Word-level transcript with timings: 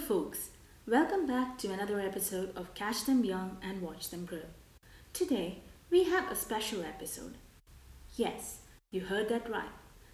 folks. 0.00 0.48
Welcome 0.86 1.26
back 1.26 1.58
to 1.58 1.70
another 1.70 2.00
episode 2.00 2.56
of 2.56 2.72
Catch 2.74 3.04
Them 3.04 3.22
Young 3.22 3.58
and 3.62 3.82
Watch 3.82 4.08
Them 4.08 4.24
Grow. 4.24 4.48
Today, 5.12 5.58
we 5.90 6.04
have 6.04 6.30
a 6.30 6.34
special 6.34 6.82
episode. 6.82 7.34
Yes, 8.16 8.60
you 8.90 9.02
heard 9.02 9.28
that 9.28 9.48
right. 9.50 9.68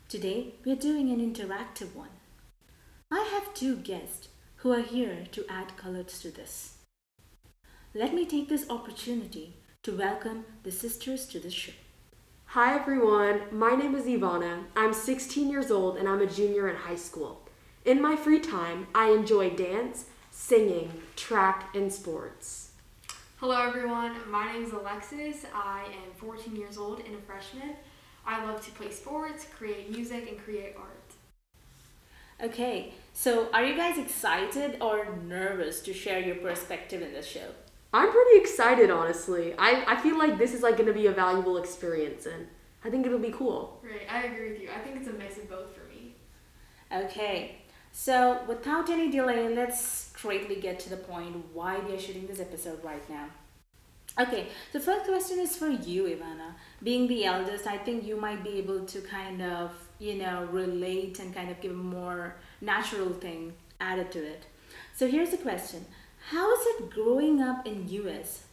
Today, 0.08 0.54
we 0.64 0.72
are 0.72 0.76
doing 0.76 1.10
an 1.10 1.20
interactive 1.20 1.94
one. 1.94 2.10
I 3.12 3.28
have 3.32 3.54
two 3.54 3.76
guests 3.76 4.28
who 4.56 4.72
are 4.72 4.82
here 4.82 5.18
to 5.30 5.46
add 5.48 5.76
colors 5.76 6.18
to 6.20 6.32
this. 6.32 6.78
Let 7.94 8.12
me 8.12 8.26
take 8.26 8.48
this 8.48 8.68
opportunity 8.68 9.54
to 9.84 9.96
welcome 9.96 10.46
the 10.64 10.72
sisters 10.72 11.26
to 11.28 11.38
the 11.38 11.50
show. 11.50 11.72
Hi 12.46 12.74
everyone, 12.74 13.42
my 13.52 13.76
name 13.76 13.94
is 13.94 14.06
Ivana. 14.06 14.64
I'm 14.74 14.92
16 14.92 15.48
years 15.48 15.70
old 15.70 15.96
and 15.96 16.08
I'm 16.08 16.20
a 16.20 16.26
junior 16.26 16.68
in 16.68 16.76
high 16.76 16.96
school. 16.96 17.45
In 17.86 18.02
my 18.02 18.16
free 18.16 18.40
time, 18.40 18.88
I 18.96 19.10
enjoy 19.10 19.50
dance, 19.50 20.06
singing, 20.32 20.90
track, 21.14 21.72
and 21.72 21.92
sports. 21.92 22.72
Hello 23.36 23.56
everyone, 23.62 24.16
my 24.28 24.52
name 24.52 24.64
is 24.64 24.72
Alexis. 24.72 25.46
I 25.54 25.84
am 25.84 26.10
14 26.16 26.56
years 26.56 26.78
old 26.78 26.98
and 26.98 27.14
a 27.14 27.20
freshman. 27.20 27.76
I 28.26 28.44
love 28.44 28.60
to 28.64 28.72
play 28.72 28.90
sports, 28.90 29.46
create 29.56 29.88
music, 29.88 30.28
and 30.28 30.36
create 30.36 30.74
art. 30.76 31.12
Okay, 32.42 32.92
so 33.14 33.48
are 33.52 33.64
you 33.64 33.76
guys 33.76 33.98
excited 33.98 34.82
or 34.82 35.06
nervous 35.24 35.80
to 35.82 35.94
share 35.94 36.18
your 36.18 36.34
perspective 36.34 37.02
in 37.02 37.12
this 37.12 37.28
show? 37.28 37.50
I'm 37.94 38.10
pretty 38.10 38.40
excited, 38.40 38.90
honestly. 38.90 39.54
I, 39.56 39.84
I 39.86 40.00
feel 40.00 40.18
like 40.18 40.38
this 40.38 40.54
is 40.54 40.62
like 40.64 40.76
going 40.76 40.88
to 40.88 40.92
be 40.92 41.06
a 41.06 41.12
valuable 41.12 41.56
experience 41.56 42.26
and 42.26 42.48
I 42.84 42.90
think 42.90 43.06
it'll 43.06 43.20
be 43.20 43.30
cool. 43.30 43.80
Right, 43.84 44.10
I 44.10 44.24
agree 44.24 44.50
with 44.50 44.60
you. 44.60 44.70
I 44.74 44.80
think 44.80 44.96
it's 44.96 45.06
a 45.06 45.12
mix 45.12 45.38
of 45.38 45.48
both 45.48 45.72
for 45.72 45.84
me. 45.88 46.16
Okay, 46.92 47.58
so 47.98 48.40
without 48.46 48.90
any 48.90 49.10
delay, 49.10 49.48
let's 49.54 49.80
straightly 49.80 50.56
get 50.56 50.78
to 50.80 50.90
the 50.90 50.98
point 50.98 51.34
why 51.54 51.78
we 51.78 51.94
are 51.94 51.98
shooting 51.98 52.26
this 52.26 52.40
episode 52.40 52.84
right 52.84 53.08
now. 53.08 53.28
Okay, 54.20 54.48
the 54.74 54.80
first 54.80 55.06
question 55.06 55.38
is 55.38 55.56
for 55.56 55.68
you, 55.68 56.04
Ivana. 56.04 56.52
Being 56.82 57.08
the 57.08 57.24
eldest, 57.24 57.66
I 57.66 57.78
think 57.78 58.04
you 58.06 58.16
might 58.16 58.44
be 58.44 58.58
able 58.58 58.84
to 58.84 59.00
kind 59.00 59.40
of, 59.40 59.70
you 59.98 60.14
know, 60.16 60.46
relate 60.52 61.18
and 61.20 61.34
kind 61.34 61.50
of 61.50 61.58
give 61.62 61.72
a 61.72 61.74
more 61.74 62.36
natural 62.60 63.14
thing 63.14 63.54
added 63.80 64.12
to 64.12 64.18
it. 64.22 64.44
So 64.94 65.08
here's 65.08 65.30
the 65.30 65.38
question. 65.38 65.86
How 66.30 66.52
is 66.52 66.66
it 66.66 66.90
growing 66.90 67.40
up 67.40 67.66
in 67.66 67.88
US 67.88 68.44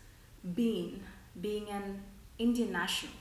being 0.56 1.02
being 1.42 1.68
an 1.70 2.02
Indian 2.40 2.72
national? 2.72 3.14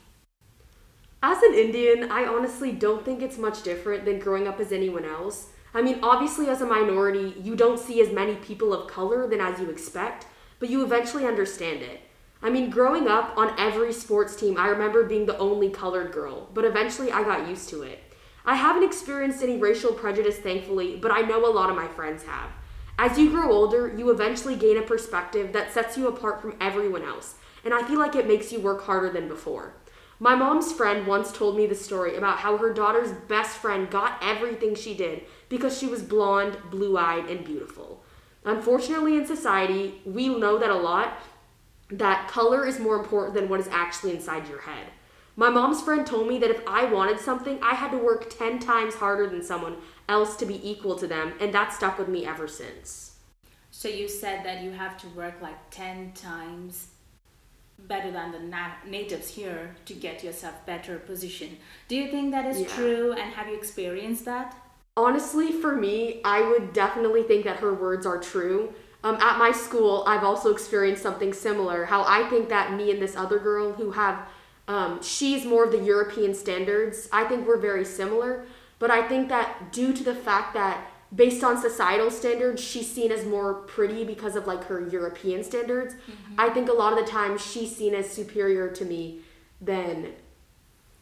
As 1.20 1.42
an 1.42 1.54
Indian, 1.54 2.10
I 2.12 2.26
honestly 2.26 2.70
don't 2.72 3.04
think 3.04 3.22
it's 3.22 3.38
much 3.38 3.62
different 3.64 4.04
than 4.04 4.20
growing 4.20 4.46
up 4.46 4.60
as 4.60 4.70
anyone 4.72 5.04
else. 5.04 5.51
I 5.74 5.80
mean, 5.80 6.00
obviously, 6.02 6.48
as 6.48 6.60
a 6.60 6.66
minority, 6.66 7.34
you 7.42 7.56
don't 7.56 7.78
see 7.78 8.00
as 8.00 8.12
many 8.12 8.36
people 8.36 8.74
of 8.74 8.90
color 8.90 9.26
than 9.26 9.40
as 9.40 9.58
you 9.58 9.70
expect, 9.70 10.26
but 10.58 10.68
you 10.68 10.84
eventually 10.84 11.26
understand 11.26 11.82
it. 11.82 12.00
I 12.42 12.50
mean, 12.50 12.70
growing 12.70 13.08
up 13.08 13.32
on 13.36 13.58
every 13.58 13.92
sports 13.92 14.36
team, 14.36 14.58
I 14.58 14.68
remember 14.68 15.04
being 15.04 15.26
the 15.26 15.38
only 15.38 15.70
colored 15.70 16.12
girl, 16.12 16.48
but 16.52 16.64
eventually 16.64 17.10
I 17.10 17.22
got 17.22 17.48
used 17.48 17.68
to 17.70 17.82
it. 17.82 18.00
I 18.44 18.56
haven't 18.56 18.82
experienced 18.82 19.42
any 19.42 19.56
racial 19.56 19.92
prejudice, 19.92 20.38
thankfully, 20.38 20.96
but 20.96 21.12
I 21.12 21.20
know 21.20 21.46
a 21.46 21.54
lot 21.54 21.70
of 21.70 21.76
my 21.76 21.86
friends 21.86 22.24
have. 22.24 22.50
As 22.98 23.16
you 23.16 23.30
grow 23.30 23.50
older, 23.50 23.94
you 23.96 24.10
eventually 24.10 24.56
gain 24.56 24.76
a 24.76 24.82
perspective 24.82 25.52
that 25.52 25.72
sets 25.72 25.96
you 25.96 26.08
apart 26.08 26.42
from 26.42 26.56
everyone 26.60 27.02
else, 27.02 27.36
and 27.64 27.72
I 27.72 27.82
feel 27.86 27.98
like 27.98 28.16
it 28.16 28.26
makes 28.26 28.52
you 28.52 28.60
work 28.60 28.82
harder 28.82 29.10
than 29.10 29.28
before. 29.28 29.74
My 30.22 30.36
mom's 30.36 30.70
friend 30.70 31.04
once 31.04 31.32
told 31.32 31.56
me 31.56 31.66
the 31.66 31.74
story 31.74 32.14
about 32.14 32.38
how 32.38 32.56
her 32.56 32.72
daughter's 32.72 33.10
best 33.10 33.56
friend 33.56 33.90
got 33.90 34.22
everything 34.22 34.76
she 34.76 34.94
did 34.94 35.24
because 35.48 35.76
she 35.76 35.88
was 35.88 36.00
blonde, 36.00 36.56
blue 36.70 36.96
eyed, 36.96 37.28
and 37.28 37.44
beautiful. 37.44 38.04
Unfortunately, 38.44 39.16
in 39.16 39.26
society, 39.26 40.00
we 40.04 40.28
know 40.28 40.58
that 40.58 40.70
a 40.70 40.76
lot, 40.76 41.18
that 41.90 42.28
color 42.28 42.64
is 42.64 42.78
more 42.78 42.94
important 42.94 43.34
than 43.34 43.48
what 43.48 43.58
is 43.58 43.66
actually 43.72 44.12
inside 44.12 44.46
your 44.46 44.60
head. 44.60 44.86
My 45.34 45.50
mom's 45.50 45.82
friend 45.82 46.06
told 46.06 46.28
me 46.28 46.38
that 46.38 46.52
if 46.52 46.62
I 46.68 46.84
wanted 46.84 47.18
something, 47.18 47.58
I 47.60 47.74
had 47.74 47.90
to 47.90 47.98
work 47.98 48.30
10 48.30 48.60
times 48.60 48.94
harder 48.94 49.28
than 49.28 49.42
someone 49.42 49.78
else 50.08 50.36
to 50.36 50.46
be 50.46 50.70
equal 50.70 50.94
to 51.00 51.08
them, 51.08 51.32
and 51.40 51.52
that 51.52 51.72
stuck 51.72 51.98
with 51.98 52.06
me 52.06 52.24
ever 52.26 52.46
since. 52.46 53.16
So 53.72 53.88
you 53.88 54.06
said 54.06 54.46
that 54.46 54.62
you 54.62 54.70
have 54.70 54.96
to 54.98 55.08
work 55.08 55.42
like 55.42 55.70
10 55.70 56.12
times 56.12 56.91
better 57.88 58.10
than 58.10 58.32
the 58.32 58.38
na- 58.40 58.76
natives 58.86 59.28
here 59.28 59.74
to 59.86 59.94
get 59.94 60.22
yourself 60.22 60.54
better 60.66 60.98
position. 60.98 61.58
Do 61.88 61.96
you 61.96 62.10
think 62.10 62.30
that 62.32 62.46
is 62.46 62.60
Yeah. 62.60 62.68
true 62.68 63.12
and 63.12 63.32
have 63.32 63.48
you 63.48 63.54
experienced 63.54 64.24
that? 64.24 64.56
Honestly, 64.96 65.52
for 65.52 65.74
me, 65.74 66.20
I 66.24 66.42
would 66.42 66.72
definitely 66.72 67.22
think 67.22 67.44
that 67.44 67.58
her 67.58 67.72
words 67.72 68.04
are 68.06 68.18
true. 68.18 68.74
Um, 69.04 69.16
at 69.16 69.38
my 69.38 69.50
school, 69.50 70.04
I've 70.06 70.22
also 70.22 70.52
experienced 70.52 71.02
something 71.02 71.32
similar. 71.32 71.86
How 71.86 72.04
I 72.06 72.28
think 72.28 72.48
that 72.50 72.72
me 72.72 72.90
and 72.90 73.00
this 73.02 73.16
other 73.16 73.38
girl 73.38 73.72
who 73.72 73.92
have, 73.92 74.28
um, 74.68 75.02
she's 75.02 75.44
more 75.44 75.64
of 75.64 75.72
the 75.72 75.82
European 75.82 76.34
standards. 76.34 77.08
I 77.10 77.24
think 77.24 77.46
we're 77.46 77.56
very 77.56 77.84
similar, 77.84 78.44
but 78.78 78.90
I 78.90 79.08
think 79.08 79.28
that 79.30 79.72
due 79.72 79.92
to 79.92 80.04
the 80.04 80.14
fact 80.14 80.54
that 80.54 80.91
based 81.14 81.44
on 81.44 81.60
societal 81.60 82.10
standards, 82.10 82.62
she's 82.62 82.90
seen 82.90 83.12
as 83.12 83.24
more 83.26 83.54
pretty 83.54 84.04
because 84.04 84.36
of 84.36 84.46
like 84.46 84.64
her 84.64 84.80
European 84.88 85.44
standards. 85.44 85.94
Mm-hmm. 85.94 86.34
I 86.38 86.48
think 86.50 86.68
a 86.68 86.72
lot 86.72 86.98
of 86.98 87.04
the 87.04 87.10
time 87.10 87.38
she's 87.38 87.74
seen 87.74 87.94
as 87.94 88.10
superior 88.10 88.70
to 88.70 88.84
me 88.84 89.20
than 89.60 90.12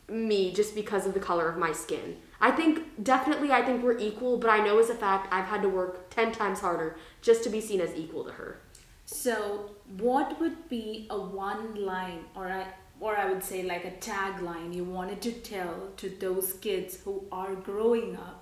me 0.09 0.53
just 0.53 0.75
because 0.75 1.07
of 1.07 1.15
the 1.15 1.21
color 1.21 1.49
of 1.49 1.57
my 1.57 1.73
skin. 1.73 2.17
I 2.41 2.51
think 2.51 3.05
definitely 3.05 3.53
I 3.53 3.63
think 3.63 3.83
we're 3.83 3.99
equal, 3.99 4.39
but 4.39 4.51
I 4.51 4.65
know 4.65 4.79
as 4.79 4.91
a 4.91 4.95
fact 4.95 5.33
I've 5.33 5.45
had 5.47 5.63
to 5.63 5.69
work 5.69 6.11
10 6.11 6.33
times 6.33 6.61
harder 6.61 6.97
just 7.23 7.45
to 7.45 7.51
be 7.51 7.61
seen 7.61 7.81
as 7.81 7.95
equal 7.95 8.25
to 8.25 8.33
her. 8.33 8.61
So, 9.05 9.71
what 9.99 10.41
would 10.41 10.69
be 10.69 11.07
a 11.11 11.19
one 11.21 11.75
line 11.75 12.25
or 12.35 12.49
I 12.49 12.67
or 13.01 13.17
I 13.17 13.31
would 13.31 13.43
say 13.43 13.63
like 13.63 13.85
a 13.85 13.93
tagline 13.93 14.75
you 14.75 14.85
wanted 14.85 15.21
to 15.23 15.33
tell 15.33 15.89
to 15.97 16.09
those 16.09 16.53
kids 16.55 16.99
who 17.03 17.25
are 17.33 17.55
growing 17.55 18.15
up, 18.15 18.40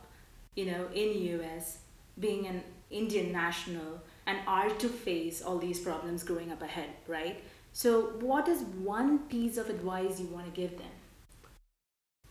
you 0.59 0.67
know, 0.67 0.89
in 0.93 1.41
US, 1.41 1.79
being 2.19 2.49
an 2.49 2.65
Indian 2.91 3.31
national 3.31 4.03
and 4.27 4.39
are 4.47 4.69
to 4.69 4.89
face 4.89 5.41
all 5.41 5.59
these 5.59 5.79
problems 5.79 6.25
growing 6.25 6.51
up 6.51 6.63
ahead, 6.63 6.91
right? 7.07 7.45
So, 7.73 8.01
what 8.21 8.49
is 8.49 8.63
one 8.63 9.21
piece 9.21 9.57
of 9.57 9.71
advice 9.71 10.19
you 10.19 10.27
want 10.27 10.47
to 10.53 10.61
give 10.61 10.77
them? 10.77 10.95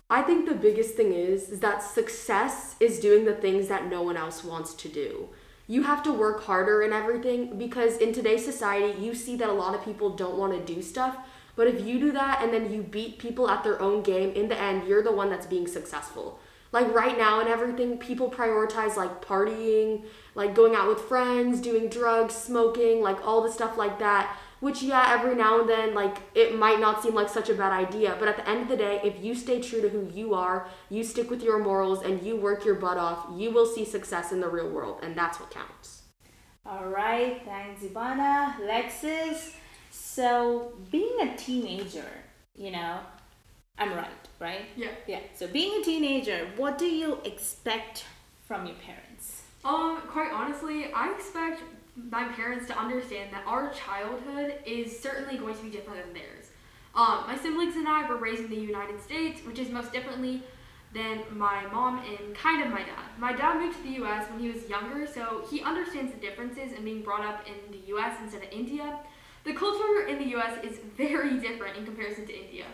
I 0.09 0.23
think 0.23 0.45
the 0.45 0.55
biggest 0.55 0.95
thing 0.95 1.13
is 1.13 1.49
is 1.49 1.61
that 1.61 1.81
success 1.81 2.75
is 2.81 2.99
doing 2.99 3.23
the 3.23 3.35
things 3.45 3.69
that 3.69 3.89
no 3.89 4.01
one 4.01 4.17
else 4.17 4.43
wants 4.43 4.73
to 4.73 4.89
do. 4.89 5.29
You 5.67 5.83
have 5.83 6.03
to 6.03 6.11
work 6.11 6.43
harder 6.43 6.81
in 6.81 6.91
everything 6.91 7.57
because 7.57 7.97
in 7.97 8.11
today's 8.11 8.43
society 8.43 8.99
you 8.99 9.15
see 9.15 9.37
that 9.37 9.49
a 9.49 9.59
lot 9.63 9.75
of 9.75 9.85
people 9.85 10.09
don't 10.09 10.37
want 10.37 10.53
to 10.53 10.73
do 10.73 10.81
stuff, 10.81 11.15
but 11.55 11.67
if 11.67 11.85
you 11.85 11.97
do 11.97 12.11
that 12.11 12.41
and 12.41 12.53
then 12.53 12.73
you 12.73 12.83
beat 12.83 13.19
people 13.19 13.49
at 13.49 13.63
their 13.63 13.81
own 13.81 14.01
game, 14.01 14.33
in 14.33 14.49
the 14.49 14.59
end 14.59 14.85
you're 14.85 15.03
the 15.03 15.17
one 15.21 15.29
that's 15.29 15.47
being 15.47 15.67
successful. 15.67 16.39
Like 16.71 16.93
right 16.93 17.17
now 17.17 17.39
and 17.39 17.49
everything, 17.49 17.97
people 17.97 18.29
prioritize 18.29 18.97
like 18.97 19.23
partying, 19.25 20.05
like 20.35 20.53
going 20.53 20.75
out 20.75 20.87
with 20.87 21.01
friends, 21.01 21.61
doing 21.61 21.89
drugs, 21.89 22.35
smoking, 22.35 23.01
like 23.01 23.25
all 23.25 23.41
the 23.41 23.51
stuff 23.51 23.77
like 23.77 23.99
that. 23.99 24.37
Which, 24.59 24.81
yeah, 24.81 25.05
every 25.09 25.35
now 25.35 25.59
and 25.59 25.69
then, 25.69 25.93
like, 25.93 26.17
it 26.33 26.57
might 26.57 26.79
not 26.79 27.03
seem 27.03 27.13
like 27.13 27.29
such 27.29 27.47
a 27.47 27.53
bad 27.53 27.71
idea, 27.71 28.15
but 28.17 28.27
at 28.27 28.37
the 28.37 28.49
end 28.49 28.63
of 28.63 28.69
the 28.69 28.75
day, 28.75 28.99
if 29.03 29.23
you 29.23 29.35
stay 29.35 29.61
true 29.61 29.81
to 29.81 29.89
who 29.89 30.09
you 30.11 30.33
are, 30.33 30.67
you 30.89 31.03
stick 31.03 31.29
with 31.29 31.43
your 31.43 31.59
morals, 31.59 32.01
and 32.01 32.23
you 32.23 32.35
work 32.35 32.65
your 32.65 32.73
butt 32.73 32.97
off, 32.97 33.27
you 33.35 33.51
will 33.51 33.67
see 33.67 33.85
success 33.85 34.31
in 34.31 34.39
the 34.39 34.49
real 34.49 34.67
world, 34.67 35.01
and 35.03 35.15
that's 35.15 35.39
what 35.39 35.51
counts. 35.51 36.01
All 36.65 36.87
right, 36.87 37.39
thanks, 37.45 37.83
Ivana. 37.83 38.55
Lexis. 38.61 39.53
So, 39.91 40.73
being 40.89 41.21
a 41.21 41.37
teenager, 41.37 42.09
you 42.55 42.71
know, 42.71 42.99
I'm 43.77 43.93
right, 43.93 44.09
right? 44.39 44.65
Yeah. 44.75 44.89
Yeah. 45.07 45.19
So, 45.35 45.47
being 45.47 45.81
a 45.81 45.83
teenager, 45.83 46.47
what 46.55 46.77
do 46.77 46.85
you 46.85 47.19
expect 47.23 48.05
from 48.47 48.65
your 48.65 48.75
parents? 48.75 49.43
Um, 49.63 50.01
quite 50.07 50.31
honestly, 50.31 50.91
I 50.93 51.13
expect 51.13 51.61
my 51.95 52.25
parents 52.29 52.67
to 52.67 52.77
understand 52.77 53.33
that 53.33 53.43
our 53.45 53.71
childhood 53.71 54.55
is 54.65 54.99
certainly 54.99 55.37
going 55.37 55.55
to 55.55 55.63
be 55.63 55.69
different 55.69 56.03
than 56.03 56.13
theirs. 56.13 56.45
Um, 56.95 57.25
my 57.27 57.37
siblings 57.37 57.75
and 57.75 57.87
I 57.87 58.07
were 58.09 58.17
raised 58.17 58.43
in 58.43 58.49
the 58.49 58.55
United 58.55 59.01
States, 59.01 59.41
which 59.45 59.59
is 59.59 59.69
most 59.69 59.91
differently 59.91 60.43
than 60.93 61.21
my 61.31 61.65
mom 61.67 61.99
and 61.99 62.35
kind 62.35 62.63
of 62.63 62.69
my 62.69 62.79
dad. 62.79 63.05
My 63.19 63.33
dad 63.33 63.59
moved 63.59 63.77
to 63.77 63.83
the 63.83 64.03
US 64.03 64.29
when 64.29 64.39
he 64.39 64.49
was 64.49 64.67
younger, 64.69 65.05
so 65.05 65.43
he 65.49 65.61
understands 65.61 66.13
the 66.13 66.19
differences 66.19 66.71
in 66.71 66.83
being 66.83 67.01
brought 67.01 67.25
up 67.25 67.43
in 67.45 67.71
the 67.71 67.93
US 67.95 68.17
instead 68.21 68.43
of 68.43 68.49
India. 68.51 68.99
The 69.43 69.53
culture 69.53 70.07
in 70.07 70.17
the 70.17 70.35
US 70.37 70.63
is 70.63 70.79
very 70.97 71.39
different 71.39 71.77
in 71.77 71.85
comparison 71.85 72.25
to 72.25 72.33
India. 72.33 72.65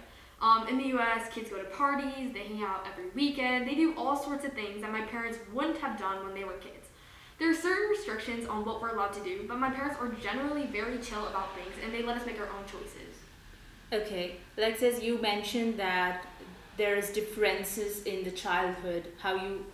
Um, 0.44 0.68
in 0.68 0.78
the 0.78 0.98
US, 0.98 1.30
kids 1.34 1.50
go 1.50 1.58
to 1.58 1.64
parties, 1.70 2.34
they 2.34 2.44
hang 2.44 2.62
out 2.64 2.86
every 2.92 3.10
weekend, 3.16 3.66
they 3.66 3.76
do 3.76 3.96
all 3.96 4.22
sorts 4.22 4.44
of 4.44 4.52
things 4.52 4.82
that 4.82 4.92
my 4.92 5.00
parents 5.00 5.38
wouldn't 5.54 5.78
have 5.78 5.98
done 5.98 6.26
when 6.26 6.36
they 6.36 6.44
were 6.44 6.56
kids. 6.56 6.90
There 7.40 7.50
are 7.50 7.56
certain 7.56 7.90
restrictions 7.90 8.46
on 8.46 8.66
what 8.66 8.82
we're 8.82 8.90
allowed 8.90 9.14
to 9.14 9.24
do, 9.24 9.46
but 9.48 9.58
my 9.58 9.70
parents 9.70 9.96
are 10.02 10.10
generally 10.22 10.66
very 10.66 10.98
chill 10.98 11.26
about 11.28 11.56
things 11.56 11.74
and 11.82 11.94
they 11.94 12.04
let 12.04 12.18
us 12.18 12.26
make 12.26 12.42
our 12.42 12.48
own 12.48 12.66
choices. 12.66 13.16
Okay, 13.94 14.36
Lexis, 14.58 15.02
you 15.02 15.22
mentioned 15.22 15.80
that 15.80 16.26
there's 16.76 17.12
differences 17.12 18.04
in 18.04 18.26
the 18.26 18.32
childhood, 18.32 19.08
how 19.20 19.36
you 19.36 19.66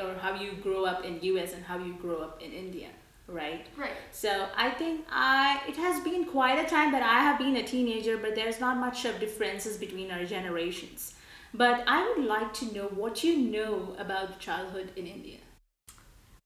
or 0.00 0.14
how 0.14 0.34
you 0.34 0.52
grow 0.54 0.86
up 0.86 1.04
in 1.04 1.18
US 1.20 1.52
and 1.52 1.62
how 1.62 1.76
you 1.76 1.92
grow 2.00 2.22
up 2.22 2.40
in 2.40 2.50
India. 2.50 2.88
Right? 3.26 3.66
Right. 3.76 3.92
So 4.12 4.48
I 4.56 4.70
think 4.70 5.06
I 5.10 5.60
it 5.68 5.76
has 5.76 6.02
been 6.02 6.24
quite 6.24 6.58
a 6.64 6.68
time 6.68 6.92
that 6.92 7.02
I 7.02 7.20
have 7.20 7.38
been 7.38 7.56
a 7.56 7.62
teenager, 7.62 8.16
but 8.18 8.34
there's 8.34 8.60
not 8.60 8.76
much 8.78 9.04
of 9.04 9.20
differences 9.20 9.76
between 9.76 10.10
our 10.10 10.24
generations. 10.24 11.14
But 11.52 11.84
I 11.86 12.12
would 12.16 12.26
like 12.26 12.52
to 12.54 12.74
know 12.74 12.86
what 12.88 13.22
you 13.22 13.38
know 13.38 13.94
about 13.98 14.40
childhood 14.40 14.90
in 14.96 15.06
India. 15.06 15.38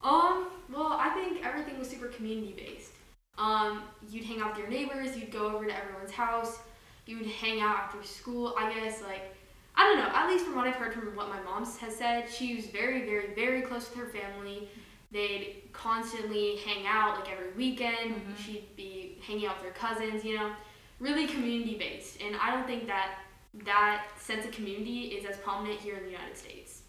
Um, 0.02 0.48
well, 0.70 0.92
I 0.92 1.08
think 1.10 1.44
everything 1.44 1.78
was 1.78 1.88
super 1.88 2.08
community 2.08 2.54
based. 2.56 2.92
Um, 3.38 3.84
you'd 4.10 4.24
hang 4.24 4.40
out 4.40 4.50
with 4.50 4.58
your 4.58 4.68
neighbors, 4.68 5.16
you'd 5.16 5.32
go 5.32 5.46
over 5.46 5.64
to 5.64 5.74
everyone's 5.74 6.10
house, 6.10 6.58
you'd 7.06 7.26
hang 7.26 7.60
out 7.60 7.76
after 7.76 8.02
school. 8.02 8.54
I 8.58 8.72
guess, 8.74 9.00
like, 9.00 9.34
I 9.76 9.84
don't 9.84 9.98
know, 9.98 10.10
at 10.12 10.28
least 10.28 10.44
from 10.44 10.56
what 10.56 10.66
I've 10.66 10.74
heard 10.74 10.92
from 10.92 11.16
what 11.16 11.28
my 11.28 11.40
mom 11.40 11.64
has 11.64 11.96
said, 11.96 12.28
she 12.30 12.56
was 12.56 12.66
very, 12.66 13.06
very, 13.06 13.34
very 13.34 13.62
close 13.62 13.88
with 13.88 13.98
her 13.98 14.06
family. 14.06 14.68
They'd 15.10 15.70
constantly 15.72 16.56
hang 16.56 16.86
out, 16.86 17.20
like, 17.20 17.32
every 17.32 17.52
weekend. 17.52 18.14
Mhm. 18.14 18.38
She'd 18.44 18.76
be 18.76 19.18
hanging 19.26 19.46
out 19.46 19.62
with 19.62 19.72
her 19.72 19.78
cousins, 19.78 20.24
you 20.24 20.36
know, 20.36 20.54
really 21.00 21.26
community 21.26 21.76
based. 21.76 22.20
And 22.20 22.36
I 22.36 22.50
don't 22.50 22.66
think 22.66 22.86
that 22.86 23.20
that 23.64 24.06
sense 24.18 24.44
of 24.44 24.52
community 24.52 25.06
is 25.16 25.24
as 25.24 25.36
prominent 25.38 25.80
here 25.80 25.96
in 25.96 26.04
the 26.04 26.10
United 26.10 26.36
States. 26.36 26.82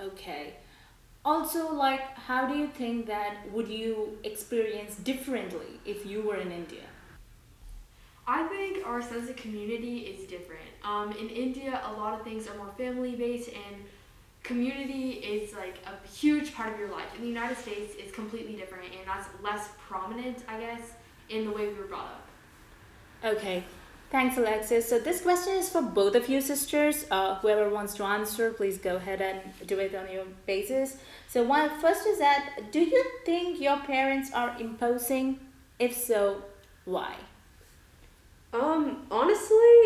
Okay. 0.00 0.54
Also, 1.24 1.72
like, 1.72 2.00
how 2.14 2.46
do 2.46 2.56
you 2.56 2.68
think 2.68 3.06
that 3.06 3.50
would 3.50 3.68
you 3.68 4.18
experience 4.24 4.94
differently 4.96 5.80
if 5.84 6.06
you 6.06 6.22
were 6.22 6.36
in 6.36 6.52
India? 6.52 6.84
I 8.28 8.44
think 8.48 8.86
our 8.86 9.02
sense 9.02 9.28
of 9.30 9.36
community 9.36 9.98
is 10.00 10.26
different. 10.26 10.68
Um, 10.82 11.12
in 11.12 11.28
India, 11.28 11.80
a 11.84 11.92
lot 11.92 12.14
of 12.14 12.22
things 12.22 12.48
are 12.48 12.56
more 12.56 12.72
family 12.76 13.14
based, 13.14 13.50
and 13.50 13.84
community 14.46 15.10
is 15.10 15.52
like 15.54 15.76
a 15.86 16.08
huge 16.08 16.54
part 16.54 16.72
of 16.72 16.78
your 16.78 16.90
life. 16.90 17.06
In 17.16 17.22
the 17.22 17.28
United 17.28 17.58
States, 17.58 17.94
it's 17.98 18.12
completely 18.12 18.54
different, 18.54 18.86
and 18.96 19.06
that's 19.06 19.28
less 19.42 19.68
prominent, 19.88 20.38
I 20.48 20.60
guess, 20.60 20.80
in 21.28 21.44
the 21.44 21.50
way 21.50 21.68
we 21.68 21.74
were 21.74 21.86
brought 21.86 22.06
up. 22.06 22.28
Okay. 23.24 23.64
Thanks, 24.08 24.36
Alexis. 24.36 24.88
So 24.88 25.00
this 25.00 25.20
question 25.20 25.54
is 25.54 25.68
for 25.68 25.82
both 25.82 26.14
of 26.14 26.28
you 26.28 26.40
sisters. 26.40 27.06
Uh, 27.10 27.34
whoever 27.36 27.68
wants 27.68 27.94
to 27.94 28.04
answer, 28.04 28.52
please 28.52 28.78
go 28.78 28.96
ahead 28.96 29.20
and 29.20 29.40
do 29.66 29.80
it 29.80 29.94
on 29.96 30.10
your 30.12 30.24
basis. 30.46 30.96
So 31.28 31.42
one 31.42 31.68
first 31.80 32.06
is 32.06 32.18
that 32.20 32.70
do 32.70 32.80
you 32.80 33.04
think 33.24 33.60
your 33.60 33.78
parents 33.78 34.30
are 34.32 34.56
imposing? 34.60 35.40
If 35.80 35.96
so, 35.96 36.42
why? 36.84 37.16
Um, 38.54 39.06
honestly, 39.10 39.76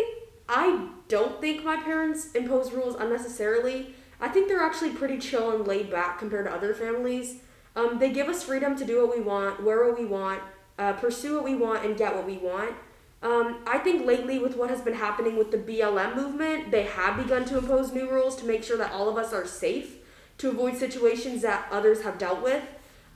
I 0.47 0.87
don't 1.07 1.41
think 1.41 1.63
my 1.63 1.77
parents 1.77 2.31
impose 2.33 2.71
rules 2.71 2.95
unnecessarily. 2.95 3.95
I 4.21 4.27
think 4.27 4.47
they're 4.47 4.61
actually 4.61 4.91
pretty 4.91 5.17
chill 5.17 5.53
and 5.55 5.67
laid 5.67 5.89
back 5.89 6.19
compared 6.19 6.45
to 6.45 6.53
other 6.53 6.73
families. 6.73 7.37
Um, 7.75 7.97
they 7.99 8.11
give 8.11 8.29
us 8.29 8.43
freedom 8.43 8.75
to 8.77 8.85
do 8.85 9.05
what 9.05 9.17
we 9.17 9.23
want, 9.23 9.63
wear 9.63 9.85
what 9.87 9.99
we 9.99 10.05
want, 10.05 10.41
uh, 10.77 10.93
pursue 10.93 11.35
what 11.35 11.43
we 11.43 11.55
want, 11.55 11.83
and 11.83 11.97
get 11.97 12.15
what 12.15 12.27
we 12.27 12.37
want. 12.37 12.75
Um, 13.23 13.59
I 13.67 13.77
think 13.77 14.05
lately, 14.05 14.39
with 14.39 14.55
what 14.55 14.69
has 14.69 14.81
been 14.81 14.95
happening 14.95 15.37
with 15.37 15.51
the 15.51 15.57
BLM 15.57 16.15
movement, 16.15 16.71
they 16.71 16.83
have 16.83 17.17
begun 17.17 17.45
to 17.45 17.57
impose 17.57 17.93
new 17.93 18.09
rules 18.09 18.35
to 18.37 18.45
make 18.45 18.63
sure 18.63 18.77
that 18.77 18.91
all 18.91 19.09
of 19.09 19.17
us 19.17 19.33
are 19.33 19.45
safe 19.45 19.97
to 20.39 20.49
avoid 20.49 20.75
situations 20.75 21.41
that 21.43 21.67
others 21.71 22.01
have 22.01 22.17
dealt 22.17 22.41
with. 22.41 22.63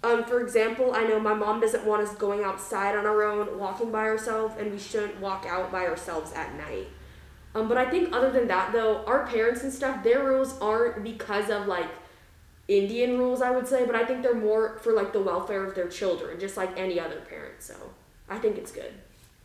Um, 0.04 0.24
for 0.24 0.40
example, 0.42 0.94
I 0.94 1.04
know 1.04 1.20
my 1.20 1.34
mom 1.34 1.60
doesn't 1.60 1.86
want 1.86 2.08
us 2.08 2.14
going 2.16 2.44
outside 2.44 2.96
on 2.96 3.08
our 3.08 3.24
own, 3.24 3.58
walking 3.58 3.92
by 3.92 4.04
ourselves, 4.04 4.54
and 4.60 4.72
we 4.72 4.78
shouldn't 4.78 5.20
walk 5.20 5.48
out 5.50 5.72
by 5.72 5.88
ourselves 5.88 6.32
at 6.34 6.56
night. 6.56 6.88
Um, 7.56 7.70
but 7.70 7.78
I 7.78 7.90
think 7.90 8.14
other 8.14 8.30
than 8.32 8.48
that, 8.50 8.74
though, 8.74 9.04
our 9.06 9.26
parents 9.26 9.64
and 9.64 9.72
stuff, 9.72 10.04
their 10.04 10.26
rules 10.26 10.60
aren't 10.60 11.04
because 11.04 11.50
of 11.50 11.68
like 11.68 11.88
Indian 12.68 13.18
rules, 13.18 13.42
I 13.42 13.52
would 13.52 13.66
say, 13.66 13.86
but 13.86 13.96
I 13.96 14.06
think 14.06 14.22
they're 14.22 14.36
more 14.36 14.78
for 14.80 14.92
like 14.92 15.14
the 15.14 15.22
welfare 15.22 15.64
of 15.64 15.74
their 15.74 15.88
children, 15.88 16.38
just 16.38 16.58
like 16.58 16.78
any 16.78 17.00
other 17.00 17.22
parent. 17.22 17.62
So 17.62 17.76
I 18.30 18.38
think 18.40 18.58
it's 18.58 18.72
good. 18.72 18.94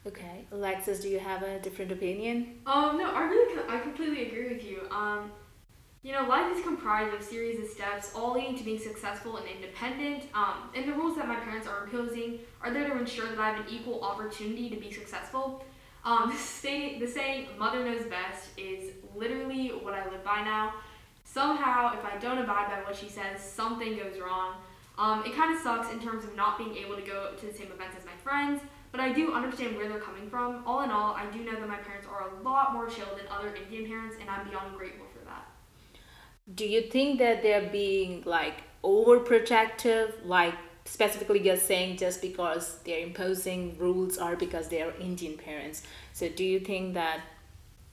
Okay, 0.07 0.47
Alexis, 0.51 1.01
do 1.01 1.09
you 1.09 1.21
have 1.21 1.43
a 1.43 1.61
different 1.61 1.93
opinion? 1.93 2.61
Um, 2.67 2.99
no, 2.99 3.11
I 3.11 3.25
really, 3.25 3.63
I 3.69 3.79
completely 3.79 4.27
agree 4.27 4.49
with 4.49 4.65
you. 4.65 4.89
Um, 4.91 5.31
you 6.03 6.13
know, 6.13 6.23
life 6.23 6.57
is 6.57 6.65
comprised 6.65 7.15
of 7.15 7.23
series 7.23 7.61
of 7.61 7.69
steps, 7.69 8.13
all 8.17 8.33
leading 8.33 8.57
to 8.57 8.65
being 8.65 8.79
successful 8.79 9.37
and 9.37 9.47
independent. 9.47 10.25
Um, 10.35 10.71
and 10.75 10.89
the 10.89 10.95
rules 10.95 11.17
that 11.17 11.29
my 11.29 11.37
parents 11.37 11.69
are 11.69 11.85
imposing 11.85 12.41
are 12.63 12.73
there 12.73 12.89
to 12.89 12.99
ensure 12.99 13.29
that 13.29 13.39
I 13.39 13.51
have 13.51 13.67
an 13.67 13.73
equal 13.73 14.03
opportunity 14.03 14.71
to 14.71 14.77
be 14.77 14.91
successful. 14.91 15.63
Um, 16.05 16.31
the, 16.33 16.37
say, 16.37 16.99
the 16.99 17.07
saying 17.07 17.49
"mother 17.59 17.85
knows 17.85 18.05
best" 18.05 18.49
is 18.57 18.93
literally 19.15 19.69
what 19.69 19.95
I 19.95 20.05
live 20.11 20.25
by 20.25 20.43
now. 20.43 20.75
Somehow, 21.25 21.97
if 21.97 22.05
I 22.05 22.19
don't 22.19 22.39
abide 22.39 22.69
by 22.69 22.83
what 22.85 22.97
she 22.97 23.09
says, 23.09 23.41
something 23.41 23.97
goes 23.97 24.19
wrong. 24.21 24.55
Um, 24.99 25.23
it 25.25 25.35
kind 25.35 25.55
of 25.55 25.63
sucks 25.63 25.93
in 25.93 26.01
terms 26.01 26.25
of 26.25 26.35
not 26.37 26.59
being 26.59 26.77
able 26.77 26.97
to 26.97 27.03
go 27.03 27.33
to 27.39 27.47
the 27.47 27.53
same 27.53 27.69
events 27.73 27.97
as 27.99 28.05
my 28.05 28.13
friends, 28.23 28.61
but 28.93 29.01
I 29.01 29.13
do 29.13 29.33
understand 29.33 29.77
where 29.77 29.89
they're 29.89 30.01
coming 30.01 30.29
from. 30.29 30.63
All 30.67 30.83
in 30.83 30.91
all, 30.91 31.15
I 31.15 31.25
do 31.27 31.43
know 31.45 31.53
that 31.53 31.69
my 31.69 31.77
parents 31.77 32.07
are 32.11 32.29
a 32.29 32.43
lot 32.43 32.73
more 32.73 32.89
chill 32.89 33.07
than 33.17 33.27
other 33.31 33.55
Indian 33.55 33.87
parents, 33.89 34.17
and 34.21 34.29
I'm 34.29 34.49
beyond 34.49 34.77
grateful 34.77 35.07
for 35.17 35.25
that. 35.25 35.49
Do 36.55 36.67
you 36.67 36.83
think 36.83 37.19
that 37.21 37.43
they're 37.43 37.71
being 37.71 38.25
like 38.27 38.63
overprotective, 38.83 40.13
like 40.25 40.55
specifically 40.91 41.39
just 41.39 41.67
saying 41.67 41.97
just 41.97 42.21
because 42.21 42.79
they're 42.85 42.99
imposing 42.99 43.79
rules 43.79 44.19
or 44.19 44.35
because 44.35 44.69
they 44.69 44.83
are 44.83 44.93
Indian 45.01 45.39
parents? 45.39 45.83
So 46.13 46.29
do 46.29 46.43
you 46.43 46.59
think 46.59 46.95
that 46.95 47.21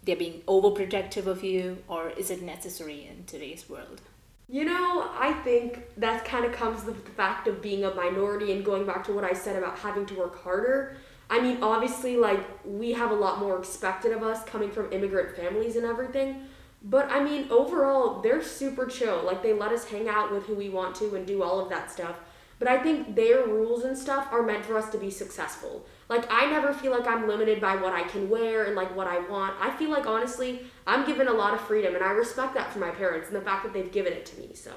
they're 0.03 0.15
being 0.15 0.41
overprotective 0.47 1.27
of 1.27 1.43
you, 1.43 1.77
or 1.87 2.09
is 2.09 2.31
it 2.31 2.41
necessary 2.41 3.07
in 3.07 3.25
today's 3.25 3.69
world? 3.69 4.01
You 4.49 4.65
know, 4.65 5.11
I 5.13 5.33
think 5.43 5.81
that 5.97 6.25
kind 6.25 6.43
of 6.43 6.53
comes 6.53 6.85
with 6.85 7.05
the 7.05 7.11
fact 7.11 7.47
of 7.47 7.61
being 7.61 7.83
a 7.83 7.93
minority 7.93 8.51
and 8.51 8.65
going 8.65 8.85
back 8.85 9.03
to 9.05 9.13
what 9.13 9.23
I 9.23 9.33
said 9.33 9.57
about 9.57 9.77
having 9.77 10.07
to 10.07 10.15
work 10.15 10.41
harder. 10.41 10.97
I 11.29 11.39
mean, 11.39 11.61
obviously, 11.61 12.17
like, 12.17 12.39
we 12.65 12.93
have 12.93 13.11
a 13.11 13.15
lot 13.15 13.39
more 13.39 13.59
expected 13.59 14.11
of 14.11 14.23
us 14.23 14.43
coming 14.45 14.71
from 14.71 14.91
immigrant 14.91 15.35
families 15.35 15.75
and 15.75 15.85
everything. 15.85 16.47
But 16.81 17.11
I 17.11 17.23
mean, 17.23 17.47
overall, 17.51 18.21
they're 18.21 18.41
super 18.41 18.85
chill. 18.87 19.21
Like, 19.23 19.43
they 19.43 19.53
let 19.53 19.71
us 19.71 19.85
hang 19.85 20.07
out 20.07 20.31
with 20.31 20.45
who 20.45 20.55
we 20.55 20.69
want 20.69 20.95
to 20.95 21.15
and 21.15 21.27
do 21.27 21.43
all 21.43 21.59
of 21.59 21.69
that 21.69 21.91
stuff. 21.91 22.15
But 22.59 22.67
I 22.67 22.79
think 22.79 23.15
their 23.15 23.45
rules 23.45 23.83
and 23.83 23.97
stuff 23.97 24.29
are 24.31 24.41
meant 24.41 24.65
for 24.65 24.77
us 24.77 24.89
to 24.89 24.97
be 24.97 25.11
successful. 25.11 25.85
Like, 26.09 26.25
I 26.31 26.49
never 26.49 26.73
feel 26.73 26.91
like 26.91 27.05
I'm 27.05 27.27
limited 27.27 27.61
by 27.61 27.75
what 27.75 27.93
I 27.93 28.03
can 28.03 28.29
wear 28.29 28.63
and, 28.63 28.75
like, 28.75 28.95
what 28.95 29.07
I 29.07 29.19
want. 29.29 29.55
I 29.59 29.75
feel 29.77 29.91
like, 29.91 30.07
honestly, 30.07 30.61
I'm 30.87 31.05
given 31.05 31.27
a 31.27 31.33
lot 31.33 31.53
of 31.53 31.61
freedom, 31.61 31.93
and 31.93 32.03
I 32.03 32.11
respect 32.11 32.55
that 32.55 32.71
for 32.71 32.79
my 32.79 32.89
parents 32.89 33.27
and 33.27 33.35
the 33.35 33.41
fact 33.41 33.63
that 33.63 33.73
they've 33.73 33.91
given 33.91 34.13
it 34.13 34.25
to 34.27 34.39
me, 34.39 34.51
so. 34.55 34.71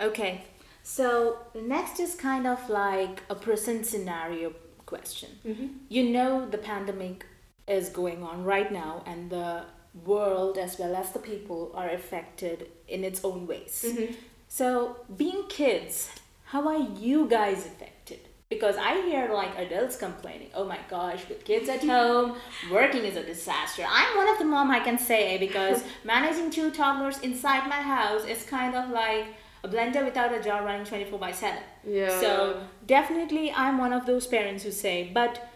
Okay, 0.00 0.44
so 0.82 1.38
the 1.54 1.62
next 1.62 1.98
is 1.98 2.14
kind 2.14 2.46
of 2.46 2.68
like 2.68 3.22
a 3.30 3.34
present 3.34 3.86
scenario 3.86 4.52
question. 4.84 5.30
Mm-hmm. 5.46 5.66
You 5.88 6.10
know, 6.10 6.48
the 6.48 6.58
pandemic 6.58 7.24
is 7.66 7.88
going 7.88 8.22
on 8.22 8.44
right 8.44 8.70
now, 8.70 9.02
and 9.06 9.30
the 9.30 9.64
world 10.04 10.58
as 10.58 10.78
well 10.78 10.94
as 10.94 11.12
the 11.12 11.18
people 11.18 11.72
are 11.74 11.88
affected 11.88 12.68
in 12.86 13.04
its 13.04 13.24
own 13.24 13.46
ways. 13.46 13.84
Mm-hmm. 13.86 14.12
So, 14.48 14.96
being 15.16 15.44
kids, 15.48 16.10
how 16.50 16.66
are 16.66 16.78
you 16.98 17.28
guys 17.28 17.66
affected? 17.66 18.20
Because 18.48 18.76
I 18.78 19.02
hear 19.02 19.30
like 19.30 19.58
adults 19.58 19.96
complaining, 19.96 20.48
oh 20.54 20.64
my 20.64 20.78
gosh, 20.88 21.28
with 21.28 21.44
kids 21.44 21.68
at 21.68 21.84
home, 21.94 22.36
working 22.70 23.04
is 23.04 23.16
a 23.16 23.22
disaster. 23.22 23.84
I'm 23.86 24.16
one 24.16 24.28
of 24.28 24.38
the 24.38 24.46
mom 24.46 24.70
I 24.70 24.80
can 24.80 24.98
say 24.98 25.34
eh, 25.34 25.38
because 25.38 25.84
managing 26.04 26.50
two 26.50 26.70
toddlers 26.70 27.18
inside 27.18 27.68
my 27.68 27.82
house 27.82 28.24
is 28.24 28.44
kind 28.44 28.74
of 28.74 28.88
like 28.88 29.26
a 29.62 29.68
blender 29.68 30.02
without 30.04 30.32
a 30.32 30.42
jar 30.42 30.64
running 30.64 30.86
24 30.86 31.18
by 31.18 31.32
7. 31.32 31.58
Yeah. 31.86 32.18
So, 32.20 32.62
definitely, 32.86 33.52
I'm 33.52 33.76
one 33.76 33.92
of 33.92 34.06
those 34.06 34.26
parents 34.26 34.64
who 34.64 34.70
say, 34.70 35.10
but 35.12 35.50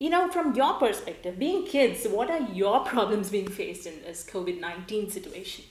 you 0.00 0.10
know, 0.10 0.28
from 0.32 0.56
your 0.56 0.74
perspective, 0.74 1.38
being 1.38 1.64
kids, 1.64 2.06
what 2.06 2.28
are 2.28 2.40
your 2.52 2.80
problems 2.92 3.30
being 3.30 3.46
faced 3.46 3.86
in 3.86 4.02
this 4.02 4.28
COVID 4.28 4.60
19 4.60 5.10
situation? 5.10 5.64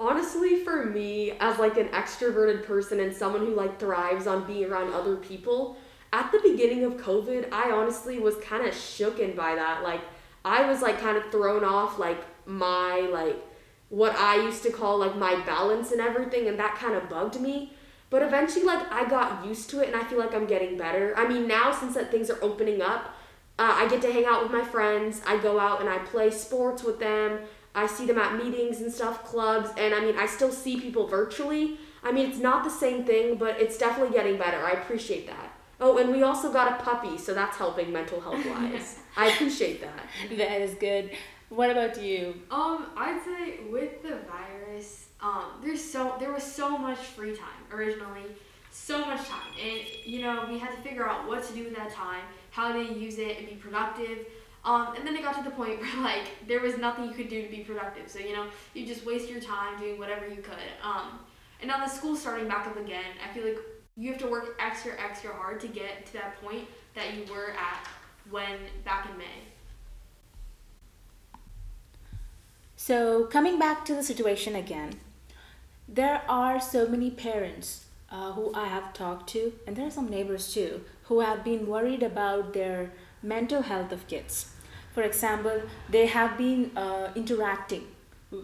Honestly, 0.00 0.56
for 0.64 0.84
me, 0.84 1.32
as 1.38 1.58
like 1.58 1.76
an 1.76 1.88
extroverted 1.88 2.64
person 2.64 3.00
and 3.00 3.14
someone 3.14 3.46
who 3.46 3.54
like 3.54 3.78
thrives 3.78 4.26
on 4.26 4.46
being 4.46 4.64
around 4.64 4.92
other 4.92 5.16
people, 5.16 5.76
at 6.12 6.30
the 6.32 6.40
beginning 6.40 6.84
of 6.84 6.96
COVID, 6.96 7.52
I 7.52 7.70
honestly 7.70 8.18
was 8.18 8.36
kind 8.36 8.66
of 8.66 8.74
shooken 8.74 9.36
by 9.36 9.54
that. 9.54 9.82
Like, 9.82 10.00
I 10.44 10.68
was 10.68 10.82
like 10.82 11.00
kind 11.00 11.16
of 11.16 11.30
thrown 11.30 11.64
off 11.64 11.98
like 11.98 12.22
my 12.46 13.08
like 13.12 13.36
what 13.88 14.14
I 14.16 14.36
used 14.36 14.62
to 14.64 14.70
call 14.70 14.98
like 14.98 15.16
my 15.16 15.40
balance 15.44 15.92
and 15.92 16.00
everything, 16.00 16.48
and 16.48 16.58
that 16.58 16.76
kind 16.76 16.94
of 16.94 17.08
bugged 17.08 17.40
me. 17.40 17.72
But 18.10 18.22
eventually, 18.22 18.64
like 18.64 18.90
I 18.92 19.08
got 19.08 19.46
used 19.46 19.70
to 19.70 19.80
it, 19.80 19.86
and 19.86 19.96
I 19.96 20.04
feel 20.04 20.18
like 20.18 20.34
I'm 20.34 20.46
getting 20.46 20.76
better. 20.76 21.14
I 21.16 21.26
mean, 21.28 21.46
now 21.46 21.72
since 21.72 21.94
that 21.94 22.10
things 22.10 22.30
are 22.30 22.42
opening 22.42 22.82
up, 22.82 23.14
uh, 23.58 23.72
I 23.76 23.88
get 23.88 24.02
to 24.02 24.12
hang 24.12 24.24
out 24.24 24.42
with 24.42 24.52
my 24.52 24.64
friends. 24.64 25.22
I 25.26 25.38
go 25.38 25.60
out 25.60 25.80
and 25.80 25.88
I 25.88 25.98
play 25.98 26.30
sports 26.30 26.82
with 26.82 26.98
them. 26.98 27.40
I 27.74 27.86
see 27.86 28.06
them 28.06 28.18
at 28.18 28.36
meetings 28.36 28.80
and 28.80 28.92
stuff, 28.92 29.24
clubs, 29.24 29.70
and 29.76 29.94
I 29.94 30.00
mean, 30.00 30.16
I 30.16 30.26
still 30.26 30.52
see 30.52 30.80
people 30.80 31.06
virtually. 31.06 31.78
I 32.02 32.12
mean, 32.12 32.28
it's 32.28 32.38
not 32.38 32.64
the 32.64 32.70
same 32.70 33.04
thing, 33.04 33.36
but 33.36 33.60
it's 33.60 33.76
definitely 33.78 34.14
getting 34.14 34.38
better. 34.38 34.58
I 34.58 34.72
appreciate 34.72 35.26
that. 35.26 35.52
Oh, 35.80 35.98
and 35.98 36.10
we 36.10 36.22
also 36.22 36.52
got 36.52 36.80
a 36.80 36.84
puppy, 36.84 37.18
so 37.18 37.34
that's 37.34 37.56
helping 37.56 37.92
mental 37.92 38.20
health 38.20 38.44
wise. 38.46 38.98
I 39.16 39.30
appreciate 39.30 39.80
that. 39.80 40.06
That 40.36 40.60
is 40.60 40.74
good. 40.74 41.10
What 41.48 41.70
about 41.70 42.00
you? 42.02 42.34
Um, 42.50 42.86
I'd 42.96 43.20
say 43.24 43.64
with 43.70 44.02
the 44.02 44.18
virus, 44.30 45.06
um, 45.20 45.44
there's 45.62 45.82
so 45.82 46.16
there 46.18 46.32
was 46.32 46.42
so 46.42 46.76
much 46.76 46.98
free 46.98 47.36
time 47.36 47.48
originally, 47.72 48.22
so 48.70 49.04
much 49.04 49.26
time, 49.28 49.52
and 49.60 49.80
you 50.04 50.20
know 50.20 50.46
we 50.48 50.58
had 50.58 50.74
to 50.74 50.80
figure 50.82 51.08
out 51.08 51.26
what 51.28 51.44
to 51.44 51.52
do 51.52 51.64
with 51.64 51.76
that 51.76 51.92
time, 51.92 52.22
how 52.50 52.72
to 52.72 52.82
use 52.82 53.18
it 53.18 53.38
and 53.38 53.48
be 53.48 53.54
productive. 53.54 54.26
Um, 54.64 54.94
and 54.96 55.06
then 55.06 55.14
it 55.14 55.22
got 55.22 55.36
to 55.36 55.42
the 55.42 55.50
point 55.50 55.80
where 55.80 56.02
like 56.02 56.28
there 56.46 56.60
was 56.60 56.78
nothing 56.78 57.06
you 57.06 57.14
could 57.14 57.28
do 57.28 57.42
to 57.42 57.48
be 57.48 57.58
productive. 57.58 58.10
So 58.10 58.18
you 58.18 58.34
know 58.34 58.46
you 58.74 58.86
just 58.86 59.04
waste 59.04 59.28
your 59.28 59.40
time 59.40 59.78
doing 59.78 59.98
whatever 59.98 60.26
you 60.26 60.42
could. 60.42 60.70
Um, 60.82 61.18
and 61.60 61.68
now 61.68 61.84
the 61.84 61.90
school 61.90 62.16
starting 62.16 62.48
back 62.48 62.66
up 62.66 62.76
again, 62.76 63.04
I 63.24 63.32
feel 63.32 63.44
like 63.44 63.58
you 63.96 64.10
have 64.10 64.20
to 64.20 64.26
work 64.26 64.56
extra 64.58 64.92
extra 65.00 65.32
hard 65.32 65.60
to 65.60 65.68
get 65.68 66.06
to 66.06 66.12
that 66.14 66.40
point 66.42 66.66
that 66.94 67.14
you 67.14 67.32
were 67.32 67.50
at 67.52 67.88
when 68.30 68.58
back 68.84 69.08
in 69.10 69.18
May. 69.18 69.24
So, 72.76 73.24
coming 73.24 73.58
back 73.58 73.84
to 73.86 73.94
the 73.94 74.02
situation 74.02 74.54
again, 74.54 75.00
there 75.88 76.22
are 76.28 76.60
so 76.60 76.86
many 76.86 77.10
parents 77.10 77.86
uh, 78.10 78.32
who 78.32 78.52
I 78.54 78.66
have 78.66 78.92
talked 78.92 79.28
to, 79.30 79.54
and 79.66 79.74
there 79.74 79.86
are 79.86 79.90
some 79.90 80.08
neighbors 80.08 80.52
too, 80.52 80.84
who 81.04 81.20
have 81.20 81.44
been 81.44 81.66
worried 81.66 82.02
about 82.02 82.52
their 82.52 82.92
mental 83.22 83.62
health 83.62 83.90
of 83.90 84.06
kids. 84.06 84.53
For 84.94 85.02
example, 85.02 85.62
they 85.90 86.06
have 86.06 86.38
been 86.38 86.70
uh, 86.76 87.10
interacting 87.14 87.86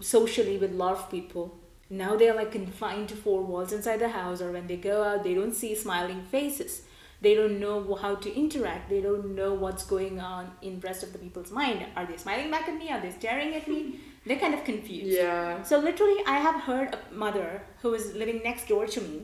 socially 0.01 0.57
with 0.57 0.71
a 0.71 0.75
lot 0.75 0.93
of 0.93 1.09
people. 1.09 1.57
Now 1.89 2.15
they 2.15 2.29
are 2.29 2.35
like 2.35 2.51
confined 2.51 3.09
to 3.09 3.15
four 3.15 3.41
walls 3.41 3.73
inside 3.73 3.99
the 3.99 4.09
house, 4.09 4.41
or 4.41 4.51
when 4.51 4.67
they 4.67 4.77
go 4.77 5.03
out, 5.03 5.23
they 5.23 5.33
don't 5.33 5.53
see 5.53 5.73
smiling 5.75 6.23
faces. 6.23 6.83
They 7.21 7.35
don't 7.35 7.59
know 7.59 7.95
how 7.95 8.15
to 8.15 8.35
interact. 8.35 8.89
They 8.89 9.01
don't 9.01 9.35
know 9.35 9.53
what's 9.53 9.85
going 9.85 10.19
on 10.19 10.51
in 10.61 10.79
rest 10.79 11.03
of 11.03 11.13
the 11.13 11.19
people's 11.19 11.51
mind. 11.51 11.85
Are 11.95 12.05
they 12.05 12.17
smiling 12.17 12.49
back 12.49 12.67
at 12.67 12.77
me? 12.77 12.91
Are 12.91 12.99
they 12.99 13.11
staring 13.11 13.53
at 13.55 13.67
me? 13.67 13.99
They're 14.25 14.39
kind 14.39 14.53
of 14.53 14.63
confused. 14.63 15.17
Yeah. 15.17 15.61
So 15.63 15.79
literally, 15.79 16.23
I 16.25 16.37
have 16.37 16.61
heard 16.61 16.95
a 16.95 17.13
mother 17.13 17.63
who 17.81 17.93
is 17.93 18.13
living 18.13 18.41
next 18.43 18.67
door 18.67 18.87
to 18.87 19.01
me 19.01 19.23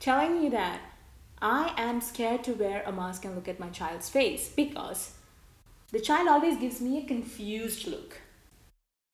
telling 0.00 0.40
me 0.40 0.48
that 0.48 0.80
I 1.40 1.72
am 1.76 2.00
scared 2.00 2.44
to 2.44 2.52
wear 2.52 2.82
a 2.86 2.92
mask 2.92 3.24
and 3.24 3.34
look 3.34 3.48
at 3.48 3.60
my 3.60 3.68
child's 3.68 4.08
face 4.08 4.48
because 4.48 5.12
the 5.92 6.00
child 6.00 6.28
always 6.28 6.56
gives 6.58 6.80
me 6.80 6.98
a 6.98 7.06
confused 7.06 7.86
look. 7.86 8.20